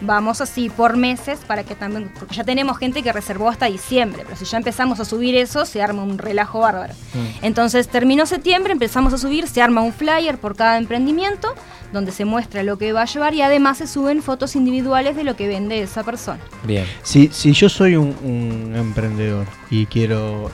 vamos 0.00 0.40
así 0.40 0.70
por 0.70 0.96
meses 0.96 1.40
para 1.46 1.64
que 1.64 1.74
también, 1.74 2.10
porque 2.18 2.34
ya 2.34 2.44
tenemos 2.44 2.78
gente 2.78 3.02
que 3.02 3.12
reservó 3.12 3.48
hasta 3.48 3.66
diciembre, 3.66 4.22
pero 4.24 4.36
si 4.36 4.44
ya 4.44 4.58
empezamos 4.58 5.00
a 5.00 5.04
subir 5.04 5.36
eso, 5.36 5.64
se 5.64 5.82
arma 5.82 6.02
un 6.02 6.18
relajo 6.18 6.60
bárbaro. 6.60 6.94
Mm. 7.14 7.44
Entonces 7.44 7.88
terminó 7.88 8.26
septiembre, 8.26 8.72
empezamos 8.72 9.12
a 9.12 9.18
subir, 9.18 9.48
se 9.48 9.62
arma 9.62 9.82
un 9.82 9.92
flyer 9.92 10.38
por 10.38 10.56
cada 10.56 10.78
emprendimiento, 10.78 11.54
donde 11.92 12.12
se 12.12 12.24
muestra 12.24 12.62
lo 12.62 12.78
que 12.78 12.92
va 12.92 13.02
a 13.02 13.04
llevar 13.06 13.34
y 13.34 13.42
además 13.42 13.78
se 13.78 13.86
suben 13.86 14.22
fotos 14.22 14.56
individuales 14.56 15.16
de 15.16 15.24
lo 15.24 15.36
que 15.36 15.48
vende 15.48 15.80
esa 15.82 16.04
persona. 16.04 16.40
Bien. 16.64 16.84
Si, 17.02 17.28
si 17.28 17.52
yo 17.52 17.68
soy 17.68 17.96
un, 17.96 18.74
emprendedor 18.76 19.46
y 19.70 19.86
quiero, 19.86 20.50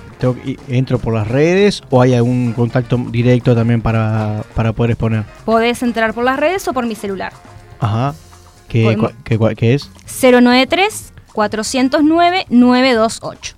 entro 0.69 0.99
por 0.99 1.15
las 1.15 1.27
redes 1.27 1.83
o 1.91 2.01
hay 2.01 2.15
algún 2.15 2.53
contacto 2.53 2.97
directo 3.11 3.55
también 3.55 3.83
para, 3.83 4.45
para 4.55 4.73
poder 4.73 4.93
exponer. 4.93 5.25
Podés 5.45 5.83
entrar 5.83 6.15
por 6.15 6.25
las 6.25 6.39
redes 6.39 6.67
o 6.69 6.73
por 6.73 6.87
mi 6.87 6.95
celular. 6.95 7.33
Ajá. 7.81 8.15
¿Qué, 8.69 9.75
es? 9.75 9.91
093 10.23 11.13
409 11.33 12.47
928. 12.49 13.57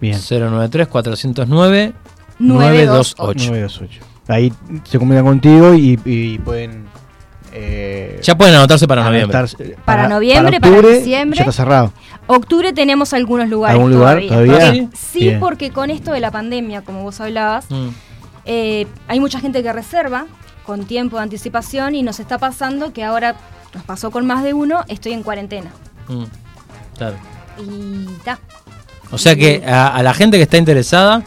Bien. 0.00 0.18
093 0.18 0.88
409 0.88 1.92
928. 2.38 4.00
Ahí 4.28 4.52
se 4.84 4.98
comunican 4.98 5.24
contigo 5.24 5.74
y, 5.74 6.38
pueden. 6.44 6.86
Eh, 7.52 8.20
ya 8.22 8.36
pueden 8.36 8.54
anotarse 8.54 8.86
para 8.86 9.04
noviembre. 9.04 9.38
Para, 9.84 10.08
noviembre, 10.08 10.60
para, 10.60 10.82
diciembre. 10.82 11.38
Ya 11.38 11.44
está 11.44 11.52
cerrado. 11.52 11.92
Octubre 12.26 12.72
tenemos 12.72 13.14
algunos 13.14 13.48
lugares. 13.48 13.76
¿Algún 13.76 13.92
lugar 13.92 14.20
todavía? 14.26 14.88
Sí, 14.94 15.32
porque 15.38 15.70
con 15.70 15.90
esto 15.90 16.12
de 16.12 16.20
la 16.20 16.30
pandemia, 16.30 16.82
como 16.82 17.02
vos 17.02 17.20
hablabas, 17.20 17.70
mm. 17.70 17.88
eh, 18.44 18.86
hay 19.08 19.20
mucha 19.20 19.40
gente 19.40 19.62
que 19.62 19.72
reserva 19.72 20.26
con 20.66 20.84
tiempo 20.84 21.16
de 21.16 21.22
anticipación 21.22 21.94
y 21.94 22.02
nos 22.02 22.18
está 22.18 22.38
pasando 22.38 22.92
que 22.92 23.04
ahora 23.04 23.36
nos 23.76 23.84
pasó 23.84 24.10
con 24.10 24.26
más 24.26 24.42
de 24.42 24.54
uno, 24.54 24.84
estoy 24.88 25.12
en 25.12 25.22
cuarentena. 25.22 25.70
Mm, 26.08 26.24
claro. 26.96 27.16
Y 27.58 28.06
ta. 28.24 28.38
O 29.10 29.18
sea 29.18 29.36
que 29.36 29.62
a, 29.66 30.02
la 30.02 30.14
gente 30.14 30.38
que 30.38 30.44
está 30.44 30.56
interesada, 30.56 31.22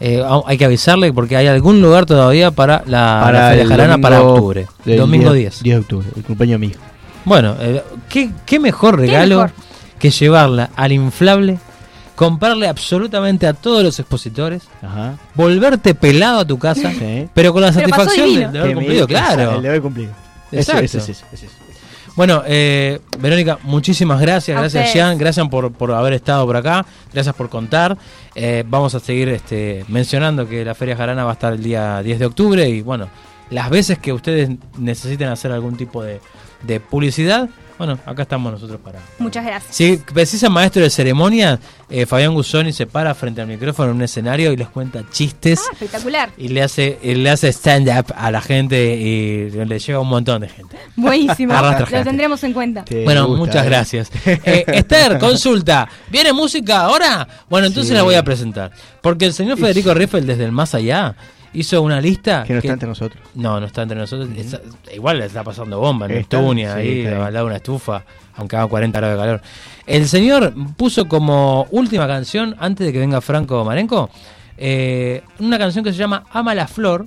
eh, 0.00 0.22
hay 0.46 0.58
que 0.58 0.66
avisarle 0.66 1.12
porque 1.14 1.36
hay 1.36 1.46
algún 1.46 1.80
lugar 1.80 2.04
todavía 2.04 2.50
para 2.50 2.82
la, 2.86 3.20
para 3.24 3.48
Feria 3.50 3.66
Jarana 3.66 3.98
para 3.98 4.22
octubre. 4.22 4.66
Domingo 4.84 5.32
10. 5.32 5.62
10 5.62 5.76
de 5.76 5.80
octubre, 5.80 6.08
el 6.14 6.22
cumpleaños 6.22 6.60
mío. 6.60 6.76
Bueno, 7.24 7.56
eh, 7.58 7.82
¿qué, 8.08 8.60
mejor 8.60 8.98
regalo 8.98 9.50
que 9.98 10.10
llevarla 10.10 10.70
al 10.76 10.92
inflable, 10.92 11.58
comprarle 12.14 12.68
absolutamente 12.68 13.46
a 13.46 13.54
todos 13.54 13.82
los 13.82 13.98
expositores, 13.98 14.64
volverte 15.34 15.94
pelado 15.94 16.40
a 16.40 16.44
tu 16.44 16.58
casa, 16.58 16.92
pero 17.32 17.54
con 17.54 17.62
la 17.62 17.72
satisfacción 17.72 18.52
de, 18.52 18.58
haber 18.58 18.74
cumplido, 18.74 19.06
claro. 19.06 19.56
El 19.56 19.62
de 19.62 19.68
haber 19.68 19.80
cumplido. 19.80 20.12
Exacto. 20.52 20.84
Eso, 20.84 20.98
eso, 20.98 21.24
bueno, 22.16 22.42
eh, 22.46 23.00
Verónica, 23.18 23.58
muchísimas 23.62 24.20
gracias. 24.20 24.56
gracias, 24.56 24.94
Jean. 24.94 25.18
Gracias 25.18 25.48
por, 25.48 25.92
haber 25.92 26.12
estado 26.12 26.46
por 26.46 26.56
acá. 26.56 26.86
Gracias 27.12 27.34
por 27.34 27.48
contar. 27.48 27.96
Eh, 28.34 28.64
vamos 28.66 28.94
a 28.94 29.00
seguir 29.00 29.28
este, 29.30 29.84
mencionando 29.88 30.48
que 30.48 30.64
la 30.64 30.74
Feria 30.74 30.96
Jarana 30.96 31.24
va 31.24 31.30
a 31.30 31.34
estar 31.34 31.52
el 31.52 31.62
día 31.62 32.02
10 32.02 32.18
de 32.20 32.26
octubre. 32.26 32.68
Y 32.68 32.82
bueno, 32.82 33.08
las 33.50 33.68
veces 33.68 33.98
que 33.98 34.12
ustedes 34.12 34.50
necesiten 34.78 35.28
hacer 35.28 35.50
algún 35.50 35.76
tipo 35.76 36.02
de, 36.02 36.20
de 36.62 36.80
publicidad, 36.80 37.48
bueno, 37.78 37.98
acá 38.06 38.22
estamos 38.22 38.52
nosotros 38.52 38.80
para. 38.82 39.00
Muchas 39.18 39.44
gracias. 39.44 39.74
Si 39.74 39.96
precisan 39.96 40.52
maestro 40.52 40.82
de 40.82 40.90
ceremonia, 40.90 41.58
eh, 41.90 42.06
Fabián 42.06 42.34
Guzoni 42.34 42.72
se 42.72 42.86
para 42.86 43.14
frente 43.14 43.40
al 43.40 43.48
micrófono 43.48 43.90
en 43.90 43.96
un 43.96 44.02
escenario 44.02 44.52
y 44.52 44.56
les 44.56 44.68
cuenta 44.68 45.02
chistes. 45.10 45.60
Ah, 45.66 45.72
espectacular. 45.72 46.30
Y 46.36 46.48
le 46.48 46.62
hace, 46.62 46.98
le 47.02 47.28
hace 47.30 47.48
stand-up 47.52 48.12
a 48.16 48.30
la 48.30 48.40
gente 48.40 48.96
y 48.96 49.50
le 49.50 49.78
lleva 49.78 50.00
un 50.00 50.08
montón 50.08 50.42
de 50.42 50.48
gente. 50.48 50.76
Buenísimo. 50.96 51.54
Lo 51.90 52.04
tendremos 52.04 52.42
en 52.44 52.52
cuenta. 52.52 52.84
bueno, 53.04 53.28
muchas 53.28 53.64
¿eh? 53.64 53.68
gracias. 53.68 54.10
Eh, 54.46 54.64
Esther, 54.66 55.18
consulta. 55.18 55.88
¿Viene 56.10 56.32
música 56.32 56.82
ahora? 56.82 57.26
Bueno, 57.48 57.66
entonces 57.66 57.94
la 57.94 58.02
voy 58.02 58.14
a 58.14 58.22
presentar. 58.22 58.72
Porque 59.00 59.26
el 59.26 59.32
señor 59.32 59.58
Federico 59.58 59.94
Riffel, 59.94 60.26
desde 60.26 60.44
el 60.44 60.52
más 60.52 60.74
allá, 60.74 61.14
hizo 61.54 61.80
una 61.82 62.00
lista. 62.00 62.44
Que 62.44 62.52
no 62.52 62.58
está 62.58 62.72
entre 62.72 62.88
nosotros. 62.88 63.22
No, 63.34 63.58
no 63.60 63.66
está 63.66 63.82
entre 63.82 63.98
nosotros. 63.98 64.28
igual 64.92 65.18
le 65.18 65.26
está 65.26 65.42
pasando 65.42 65.78
bomba 65.78 66.06
en 66.06 66.12
Estunia, 66.12 66.74
ahí, 66.74 67.06
al 67.06 67.32
lado 67.32 67.46
de 67.46 67.50
una 67.50 67.56
estufa, 67.56 68.04
aunque 68.34 68.56
haga 68.56 68.66
40 68.66 68.98
grados 68.98 69.16
de 69.16 69.22
calor. 69.22 69.42
El 69.86 70.08
señor 70.08 70.52
puso 70.76 71.06
como 71.08 71.66
última 71.70 72.06
canción, 72.06 72.56
antes 72.58 72.86
de 72.86 72.92
que 72.92 72.98
venga 72.98 73.20
Franco 73.20 73.64
Marenco, 73.64 74.10
eh, 74.56 75.22
una 75.38 75.58
canción 75.58 75.84
que 75.84 75.92
se 75.92 75.98
llama 75.98 76.24
Ama 76.30 76.54
la 76.54 76.68
Flor. 76.68 77.06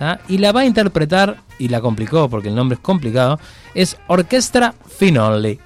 ¿ah? 0.00 0.18
Y 0.28 0.38
la 0.38 0.52
va 0.52 0.60
a 0.60 0.64
interpretar, 0.64 1.38
y 1.58 1.68
la 1.68 1.80
complicó 1.80 2.28
porque 2.28 2.48
el 2.48 2.54
nombre 2.54 2.74
es 2.76 2.80
complicado, 2.80 3.38
es 3.74 3.96
Orquestra 4.06 4.74
Finale. 4.88 5.58